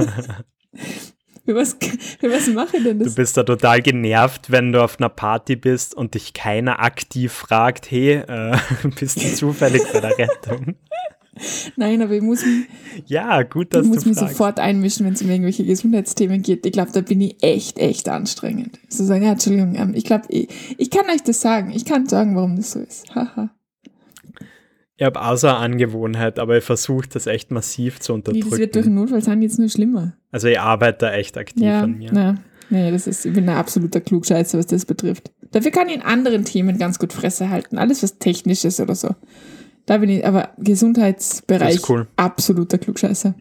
Für 1.45 1.55
was, 1.55 1.75
für 2.19 2.29
was 2.29 2.47
mache 2.49 2.77
ich 2.77 2.83
denn 2.83 2.99
das? 2.99 3.07
Du 3.07 3.15
bist 3.15 3.35
da 3.35 3.41
total 3.41 3.81
genervt, 3.81 4.51
wenn 4.51 4.71
du 4.71 4.83
auf 4.83 4.99
einer 4.99 5.09
Party 5.09 5.55
bist 5.55 5.95
und 5.95 6.13
dich 6.13 6.33
keiner 6.33 6.79
aktiv 6.79 7.33
fragt, 7.33 7.89
hey, 7.89 8.17
äh, 8.17 8.55
bist 8.99 9.15
du 9.15 9.33
zufällig 9.33 9.81
bei 9.91 9.99
der 9.99 10.15
Rettung? 10.15 10.75
Nein, 11.75 12.03
aber 12.03 12.13
ich 12.13 12.21
muss 12.21 12.45
mich, 12.45 12.67
ja, 13.07 13.41
gut, 13.41 13.73
dass 13.73 13.83
ich 13.83 13.91
muss 13.91 14.05
mich 14.05 14.17
sofort 14.17 14.59
einmischen, 14.59 15.07
wenn 15.07 15.13
es 15.13 15.23
um 15.23 15.29
irgendwelche 15.31 15.65
Gesundheitsthemen 15.65 16.43
geht. 16.43 16.67
Ich 16.67 16.71
glaube, 16.71 16.91
da 16.91 17.01
bin 17.01 17.19
ich 17.19 17.37
echt, 17.41 17.79
echt 17.79 18.09
anstrengend. 18.09 18.77
So 18.87 19.03
sagen, 19.03 19.23
ja, 19.23 19.31
Entschuldigung, 19.31 19.73
ähm, 19.73 19.95
ich 19.95 20.03
glaube, 20.03 20.25
ich, 20.29 20.49
ich 20.77 20.91
kann 20.91 21.09
euch 21.09 21.23
das 21.23 21.41
sagen. 21.41 21.71
Ich 21.71 21.83
kann 21.83 22.07
sagen, 22.07 22.35
warum 22.35 22.57
das 22.57 22.73
so 22.73 22.79
ist. 22.79 23.15
Haha. 23.15 23.49
Ich 24.99 25.05
habe 25.05 25.21
außer 25.21 25.57
Angewohnheit, 25.57 26.39
aber 26.39 26.57
ich 26.57 26.63
versuche 26.65 27.07
das 27.07 27.25
echt 27.25 27.51
massiv 27.51 28.01
zu 28.01 28.13
unterdrücken. 28.13 28.47
Wie, 28.47 28.49
das 28.49 28.59
wird 28.59 28.75
durch 28.75 28.83
den 28.83 28.95
Notfall 28.95 29.21
sein 29.21 29.41
jetzt 29.41 29.57
nur 29.57 29.69
schlimmer. 29.69 30.17
Also 30.29 30.49
ich 30.49 30.59
arbeite 30.59 31.05
da 31.05 31.13
echt 31.13 31.37
aktiv 31.37 31.63
ja, 31.63 31.83
an 31.83 31.97
mir. 31.97 32.11
Ja, 32.11 32.35
nee, 32.69 32.91
das 32.91 33.07
ist, 33.07 33.25
ich 33.25 33.31
bin 33.31 33.47
ein 33.47 33.55
absoluter 33.55 34.01
Klugscheißer, 34.01 34.57
was 34.57 34.67
das 34.67 34.83
betrifft. 34.85 35.31
Dafür 35.51 35.71
kann 35.71 35.87
ich 35.87 35.95
in 35.95 36.01
anderen 36.01 36.43
Themen 36.43 36.77
ganz 36.77 36.99
gut 36.99 37.13
Fresse 37.13 37.49
halten. 37.49 37.77
Alles, 37.77 38.03
was 38.03 38.19
technisch 38.19 38.65
ist 38.65 38.81
oder 38.81 38.93
so. 38.93 39.15
Da 39.85 39.99
bin 39.99 40.09
ich, 40.09 40.27
aber 40.27 40.49
Gesundheitsbereich, 40.57 41.89
cool. 41.89 42.07
absoluter 42.17 42.77
Klugscheißer. 42.77 43.35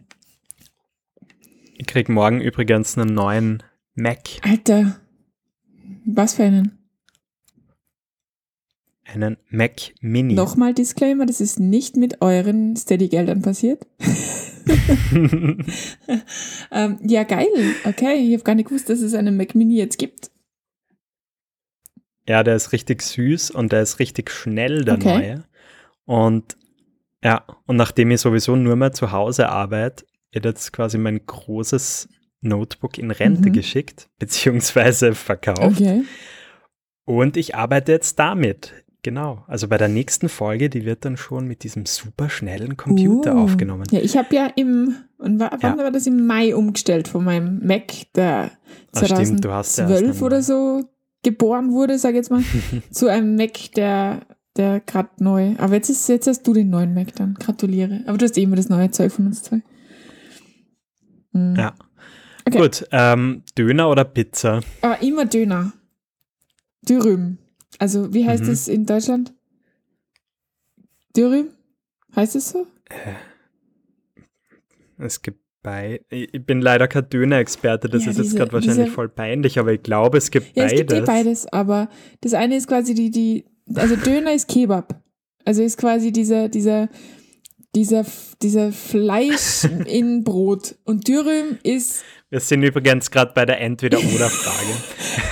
Ich 1.77 1.87
krieg 1.87 2.07
morgen 2.07 2.39
übrigens 2.39 2.97
einen 2.97 3.13
neuen 3.13 3.63
Mac. 3.95 4.19
Alter, 4.43 4.95
was 6.05 6.35
für 6.35 6.43
einen? 6.43 6.78
Einen 9.13 9.37
Mac 9.49 9.93
Mini. 10.01 10.33
Nochmal 10.33 10.73
Disclaimer, 10.73 11.25
das 11.25 11.41
ist 11.41 11.59
nicht 11.59 11.97
mit 11.97 12.21
euren 12.21 12.75
Steady-Geldern 12.75 13.41
passiert. 13.41 13.85
ähm, 16.71 16.99
ja, 17.01 17.23
geil. 17.23 17.47
Okay, 17.85 18.15
ich 18.15 18.33
habe 18.33 18.43
gar 18.43 18.55
nicht 18.55 18.69
gewusst, 18.69 18.89
dass 18.89 19.01
es 19.01 19.13
einen 19.13 19.37
Mac 19.37 19.55
Mini 19.55 19.77
jetzt 19.77 19.97
gibt. 19.97 20.31
Ja, 22.27 22.43
der 22.43 22.55
ist 22.55 22.71
richtig 22.71 23.01
süß 23.01 23.51
und 23.51 23.71
der 23.71 23.81
ist 23.81 23.99
richtig 23.99 24.29
schnell, 24.29 24.85
der 24.85 24.95
okay. 24.95 25.17
neue. 25.17 25.43
Und 26.05 26.57
ja, 27.23 27.43
und 27.65 27.75
nachdem 27.75 28.11
ich 28.11 28.21
sowieso 28.21 28.55
nur 28.55 28.75
mehr 28.75 28.93
zu 28.93 29.11
Hause 29.11 29.49
arbeite, 29.49 30.05
wird 30.31 30.45
jetzt 30.45 30.71
quasi 30.71 30.97
mein 30.97 31.25
großes 31.25 32.07
Notebook 32.41 32.97
in 32.97 33.11
Rente 33.11 33.49
mhm. 33.49 33.53
geschickt, 33.53 34.09
beziehungsweise 34.19 35.15
verkauft. 35.15 35.61
Okay. 35.81 36.03
Und 37.05 37.37
ich 37.37 37.55
arbeite 37.55 37.91
jetzt 37.91 38.19
damit. 38.19 38.73
Genau, 39.01 39.45
also 39.47 39.69
bei 39.69 39.77
der 39.77 39.87
nächsten 39.87 40.27
Folge, 40.27 40.69
die 40.69 40.83
wird 40.83 41.05
dann 41.05 41.15
schon 41.15 41.47
mit 41.47 41.63
diesem 41.63 41.85
super 41.85 42.29
schnellen 42.29 42.75
Computer 42.75 43.35
uh, 43.35 43.39
aufgenommen. 43.39 43.85
Ja, 43.91 44.01
ich 44.01 44.17
habe 44.17 44.35
ja 44.35 44.47
im, 44.57 44.93
und 45.17 45.39
wann 45.39 45.59
ja. 45.61 45.77
war 45.77 45.91
das 45.91 46.05
im 46.05 46.25
Mai 46.27 46.53
umgestellt 46.53 47.07
von 47.07 47.23
meinem 47.23 47.65
Mac, 47.65 47.93
der 48.15 48.51
2012 48.91 50.21
oder 50.21 50.41
so 50.41 50.83
geboren 51.23 51.71
wurde, 51.71 51.97
sag 51.97 52.11
ich 52.11 52.17
jetzt 52.17 52.31
mal, 52.31 52.43
zu 52.91 53.07
einem 53.07 53.35
Mac, 53.35 53.71
der, 53.75 54.21
der 54.57 54.81
gerade 54.81 55.09
neu. 55.19 55.55
Aber 55.59 55.75
jetzt, 55.75 55.89
ist, 55.89 56.09
jetzt 56.09 56.27
hast 56.27 56.45
du 56.45 56.53
den 56.53 56.69
neuen 56.69 56.93
Mac 56.93 57.15
dann. 57.15 57.35
Gratuliere. 57.35 58.03
Aber 58.05 58.17
du 58.17 58.25
hast 58.25 58.37
eh 58.37 58.43
immer 58.43 58.57
das 58.57 58.67
neue 58.67 58.91
Zeug 58.91 59.13
von 59.13 59.27
uns 59.27 59.43
zwei. 59.43 59.61
Mhm. 61.31 61.55
Ja. 61.55 61.73
Okay. 62.45 62.57
Gut, 62.57 62.85
ähm, 62.91 63.43
Döner 63.57 63.89
oder 63.89 64.03
Pizza? 64.03 64.59
Aber 64.81 65.01
immer 65.01 65.25
Döner. 65.25 65.71
Dürüm. 66.81 67.37
Also, 67.77 68.13
wie 68.13 68.25
heißt 68.25 68.43
mhm. 68.43 68.51
es 68.51 68.67
in 68.67 68.85
Deutschland? 68.85 69.33
Dürüm? 71.15 71.49
Heißt 72.15 72.35
es 72.35 72.49
so? 72.49 72.65
Äh, 72.89 73.13
es 74.97 75.21
gibt 75.21 75.39
bei. 75.61 76.01
Ich 76.09 76.45
bin 76.45 76.61
leider 76.61 76.87
kein 76.87 77.09
Döner-Experte, 77.09 77.89
das 77.89 78.03
ja, 78.03 78.11
ist 78.11 78.17
diese, 78.17 78.29
jetzt 78.29 78.37
gerade 78.37 78.53
wahrscheinlich 78.53 78.85
diese, 78.85 78.95
voll 78.95 79.09
peinlich, 79.09 79.59
aber 79.59 79.73
ich 79.73 79.83
glaube, 79.83 80.17
es 80.17 80.31
gibt 80.31 80.55
ja, 80.55 80.63
beides. 80.63 80.73
Es 80.73 80.79
gibt 80.79 80.91
eh 80.91 81.01
beides, 81.01 81.47
aber 81.47 81.89
das 82.21 82.33
eine 82.33 82.55
ist 82.55 82.67
quasi 82.67 82.93
die, 82.93 83.11
die, 83.11 83.45
also 83.75 83.95
Döner 83.95 84.33
ist 84.33 84.47
Kebab. 84.47 85.01
Also 85.45 85.63
ist 85.63 85.77
quasi 85.77 86.11
dieser, 86.11 86.49
dieser, 86.49 86.89
dieser, 87.75 88.05
dieser 88.41 88.71
Fleisch 88.71 89.63
in 89.85 90.23
Brot. 90.23 90.75
Und 90.83 91.07
Dürüm 91.07 91.57
ist 91.63 92.03
Wir 92.31 92.39
sind 92.39 92.61
übrigens 92.61 93.09
gerade 93.09 93.31
bei 93.33 93.43
der 93.45 93.59
Entweder-Oder-Frage. 93.59 94.69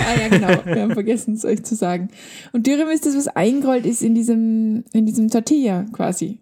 ah 0.00 0.20
ja, 0.20 0.28
genau. 0.28 0.64
Wir 0.64 0.82
haben 0.82 0.94
vergessen, 0.94 1.34
es 1.34 1.44
euch 1.44 1.62
zu 1.62 1.76
sagen. 1.76 2.08
Und 2.52 2.66
Dürüm 2.66 2.88
ist 2.88 3.06
das, 3.06 3.16
was 3.16 3.28
eingerollt 3.28 3.86
ist 3.86 4.02
in 4.02 4.16
diesem, 4.16 4.84
in 4.92 5.06
diesem 5.06 5.28
Tortilla 5.28 5.86
quasi. 5.92 6.40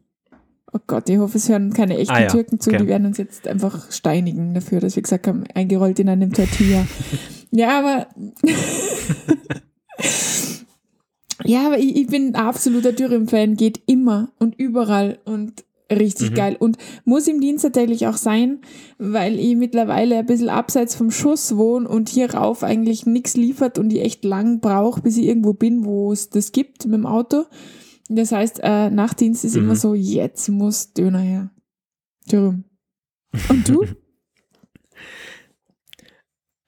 Oh 0.73 0.79
Gott, 0.87 1.11
ich 1.11 1.19
hoffe, 1.19 1.37
es 1.37 1.51
hören 1.51 1.75
keine 1.75 1.99
echten 1.99 2.15
ah, 2.15 2.23
ja. 2.23 2.29
Türken 2.29 2.59
zu. 2.59 2.71
Okay. 2.71 2.79
Die 2.79 2.89
werden 2.89 3.07
uns 3.07 3.19
jetzt 3.19 3.47
einfach 3.47 3.93
steinigen 3.93 4.55
dafür, 4.55 4.81
dass 4.81 4.97
wir 4.97 5.03
gesagt 5.03 5.27
haben, 5.27 5.45
eingerollt 5.55 5.99
in 5.99 6.09
einem 6.09 6.33
Tortilla. 6.33 6.87
ja, 7.51 7.79
aber... 7.79 8.07
ja, 11.45 11.67
aber 11.67 11.79
ich, 11.79 11.97
ich 11.97 12.07
bin 12.07 12.29
ein 12.29 12.35
absoluter 12.35 12.93
Dürüm-Fan. 12.93 13.57
Geht 13.57 13.83
immer 13.87 14.31
und 14.39 14.55
überall. 14.59 15.19
Und 15.27 15.66
richtig 15.91 16.31
mhm. 16.31 16.35
geil. 16.35 16.57
Und 16.59 16.79
muss 17.05 17.29
im 17.29 17.41
Dienst 17.41 17.65
tatsächlich 17.65 18.07
auch 18.07 18.17
sein, 18.17 18.61
weil 18.99 19.39
ich 19.39 19.57
mittlerweile 19.57 20.19
ein 20.19 20.27
bisschen 20.27 20.49
abseits 20.49 20.95
vom 20.95 21.11
Schuss 21.11 21.57
wohne 21.57 21.89
und 21.89 22.09
hier 22.09 22.35
rauf 22.35 22.63
eigentlich 22.63 23.07
nichts 23.07 23.37
liefert 23.37 23.79
und 23.79 23.93
ich 23.93 24.01
echt 24.01 24.25
lang 24.25 24.61
brauche, 24.61 25.01
bis 25.03 25.17
ich 25.17 25.27
irgendwo 25.27 25.53
bin, 25.53 25.85
wo 25.85 26.13
es 26.13 26.31
das 26.31 26.53
gibt 26.53 26.85
mit 26.87 26.95
dem 26.95 27.07
Auto. 27.07 27.45
Das 28.09 28.33
heißt, 28.33 28.61
äh, 28.63 28.91
Nachtdienst 28.91 29.45
ist 29.45 29.57
mhm. 29.57 29.65
immer 29.65 29.77
so, 29.77 29.95
jetzt 29.95 30.49
muss 30.49 30.93
Döner 30.93 31.21
her. 31.21 31.51
Dürüm. 32.31 32.65
Und 33.49 33.69
du? 33.69 33.85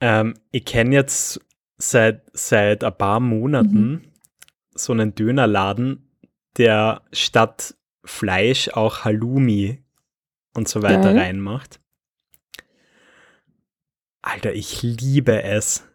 ähm, 0.01 0.33
ich 0.51 0.65
kenne 0.65 0.95
jetzt 0.95 1.39
seit, 1.77 2.23
seit 2.33 2.83
ein 2.83 2.97
paar 2.97 3.19
Monaten 3.19 3.89
mhm. 3.89 4.01
so 4.75 4.93
einen 4.93 5.15
Dönerladen, 5.15 6.09
der 6.57 7.03
statt 7.11 7.75
Fleisch 8.03 8.69
auch 8.69 9.05
Halloumi 9.05 9.83
und 10.53 10.67
so 10.67 10.81
weiter 10.81 11.13
Geil. 11.13 11.19
reinmacht. 11.19 11.79
Alter, 14.21 14.53
ich 14.53 14.83
liebe 14.83 15.43
es. 15.43 15.85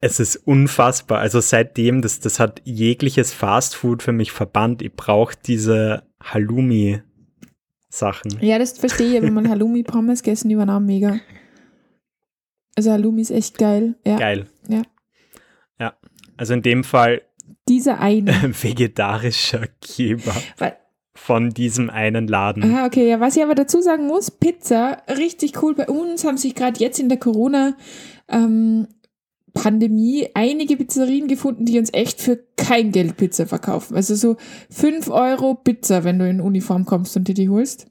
Es 0.00 0.20
ist 0.20 0.36
unfassbar. 0.36 1.18
Also 1.20 1.40
seitdem, 1.40 2.02
das, 2.02 2.20
das 2.20 2.38
hat 2.38 2.60
jegliches 2.64 3.32
Fastfood 3.32 4.02
für 4.02 4.12
mich 4.12 4.30
verbannt. 4.32 4.82
Ich 4.82 4.94
brauche 4.94 5.34
diese 5.46 6.06
Halloumi-Sachen. 6.22 8.38
Ja, 8.40 8.58
das 8.58 8.76
verstehe 8.78 9.16
ich, 9.16 9.22
wenn 9.22 9.32
man 9.32 9.48
Halloumi-Pommes 9.48 10.22
gegessen, 10.22 10.68
auch 10.68 10.80
mega. 10.80 11.18
Also 12.76 12.90
Halloumi 12.90 13.22
ist 13.22 13.30
echt 13.30 13.56
geil. 13.58 13.94
Ja. 14.04 14.18
Geil. 14.18 14.46
Ja. 14.68 14.82
Ja. 15.78 15.96
Also 16.36 16.52
in 16.54 16.62
dem 16.62 16.84
Fall 16.84 17.22
dieser 17.68 18.00
eine 18.00 18.32
vegetarischer 18.62 19.66
Kebab. 19.80 20.42
Weil, 20.58 20.76
von 21.24 21.50
diesem 21.50 21.88
einen 21.88 22.26
Laden. 22.26 22.64
Ah, 22.74 22.84
okay. 22.84 23.08
Ja, 23.08 23.20
was 23.20 23.36
ich 23.36 23.44
aber 23.44 23.54
dazu 23.54 23.80
sagen 23.80 24.08
muss, 24.08 24.32
Pizza, 24.32 25.02
richtig 25.08 25.62
cool. 25.62 25.72
Bei 25.72 25.86
uns 25.86 26.24
haben 26.24 26.36
sich 26.36 26.56
gerade 26.56 26.80
jetzt 26.80 26.98
in 26.98 27.08
der 27.08 27.18
Corona 27.18 27.76
ähm, 28.28 28.88
Pandemie 29.54 30.28
einige 30.34 30.76
Pizzerien 30.76 31.28
gefunden, 31.28 31.64
die 31.64 31.78
uns 31.78 31.90
echt 31.92 32.20
für 32.20 32.42
kein 32.56 32.90
Geld 32.90 33.16
Pizza 33.16 33.46
verkaufen. 33.46 33.94
Also 33.94 34.16
so 34.16 34.36
5 34.70 35.10
Euro 35.10 35.54
Pizza, 35.54 36.02
wenn 36.02 36.18
du 36.18 36.28
in 36.28 36.40
Uniform 36.40 36.86
kommst 36.86 37.16
und 37.16 37.28
dir 37.28 37.34
die 37.34 37.48
holst. 37.48 37.86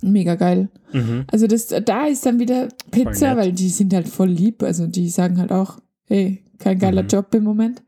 Mega 0.00 0.36
geil. 0.36 0.68
Mhm. 0.92 1.24
Also 1.32 1.48
das, 1.48 1.66
da 1.66 2.06
ist 2.06 2.24
dann 2.24 2.38
wieder 2.38 2.68
Pizza, 2.92 3.36
weil 3.36 3.50
die 3.50 3.68
sind 3.68 3.92
halt 3.92 4.08
voll 4.08 4.28
lieb. 4.28 4.62
Also 4.62 4.86
die 4.86 5.08
sagen 5.08 5.40
halt 5.40 5.50
auch, 5.50 5.78
hey, 6.04 6.44
kein 6.60 6.78
geiler 6.78 7.02
mhm. 7.02 7.08
Job 7.08 7.34
im 7.34 7.42
Moment. 7.42 7.82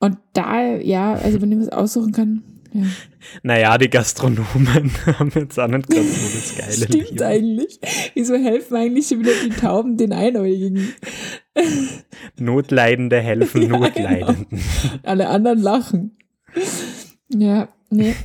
Und 0.00 0.18
da, 0.34 0.76
ja, 0.76 1.14
also 1.14 1.40
wenn 1.40 1.50
ich 1.50 1.60
was 1.60 1.70
aussuchen 1.70 2.12
kann, 2.12 2.42
ja. 2.74 2.82
Naja, 3.44 3.78
die 3.78 3.88
Gastronomen 3.88 4.90
haben 5.18 5.30
jetzt 5.34 5.58
auch 5.60 5.68
nicht 5.68 5.88
ganz 5.88 6.08
so 6.08 6.38
das 6.38 6.56
geile 6.58 6.72
Stimmt 6.72 7.10
Leben. 7.10 7.22
eigentlich. 7.22 7.80
Wieso 8.14 8.34
helfen 8.34 8.76
eigentlich 8.76 9.06
schon 9.06 9.20
wieder 9.20 9.32
die 9.44 9.50
Tauben 9.50 9.96
den 9.96 10.12
Einäugigen? 10.12 10.92
Notleidende 12.38 13.20
helfen 13.20 13.62
ja, 13.62 13.68
genau. 13.68 13.78
Notleidenden. 13.78 14.46
Genau. 14.50 14.92
Alle 15.04 15.28
anderen 15.28 15.60
lachen. 15.60 16.16
Ja, 17.28 17.68
nee. 17.90 18.16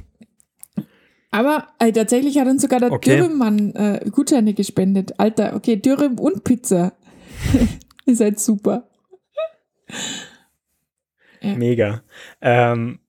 Aber 1.30 1.68
äh, 1.78 1.92
tatsächlich 1.92 2.40
hat 2.40 2.48
uns 2.48 2.64
sogar 2.64 2.80
der 2.80 2.92
okay. 2.92 3.18
Dürremmann 3.18 3.76
äh, 3.76 4.10
Gutscheine 4.10 4.56
gespendet. 4.56 5.20
Alter, 5.20 5.56
okay, 5.56 5.76
Dürrem 5.76 6.18
und 6.18 6.44
Pizza. 6.44 6.94
Ihr 8.08 8.16
seid 8.16 8.40
super. 8.40 8.90
Ja. 11.42 11.56
Mega. 11.56 12.02
Ähm, 12.42 13.00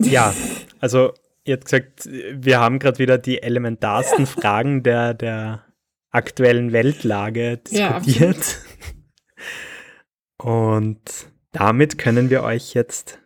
ja, 0.00 0.34
also 0.80 1.12
ihr 1.44 1.54
habt 1.54 1.64
gesagt, 1.64 2.08
wir 2.08 2.60
haben 2.60 2.78
gerade 2.78 2.98
wieder 2.98 3.18
die 3.18 3.42
elementarsten 3.42 4.26
Fragen 4.26 4.82
der, 4.82 5.14
der 5.14 5.64
aktuellen 6.10 6.72
Weltlage 6.72 7.58
diskutiert. 7.58 8.58
Ja, 10.38 10.44
Und 10.44 11.00
damit 11.52 11.98
können 11.98 12.30
wir 12.30 12.42
euch 12.42 12.74
jetzt 12.74 13.18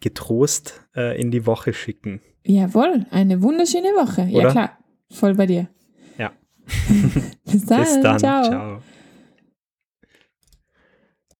getrost 0.00 0.84
äh, 0.96 1.20
in 1.20 1.30
die 1.30 1.46
Woche 1.46 1.72
schicken. 1.72 2.20
Jawohl, 2.44 3.06
eine 3.10 3.42
wunderschöne 3.42 3.88
Woche. 3.88 4.22
Oder? 4.22 4.42
Ja 4.42 4.50
klar, 4.50 4.78
voll 5.10 5.34
bei 5.34 5.46
dir. 5.46 5.68
Ja. 6.16 6.32
Bis 7.44 7.66
dann. 7.66 7.82
Bis 7.82 8.00
dann. 8.00 8.18
Ciao. 8.18 8.44
Ciao. 8.44 8.82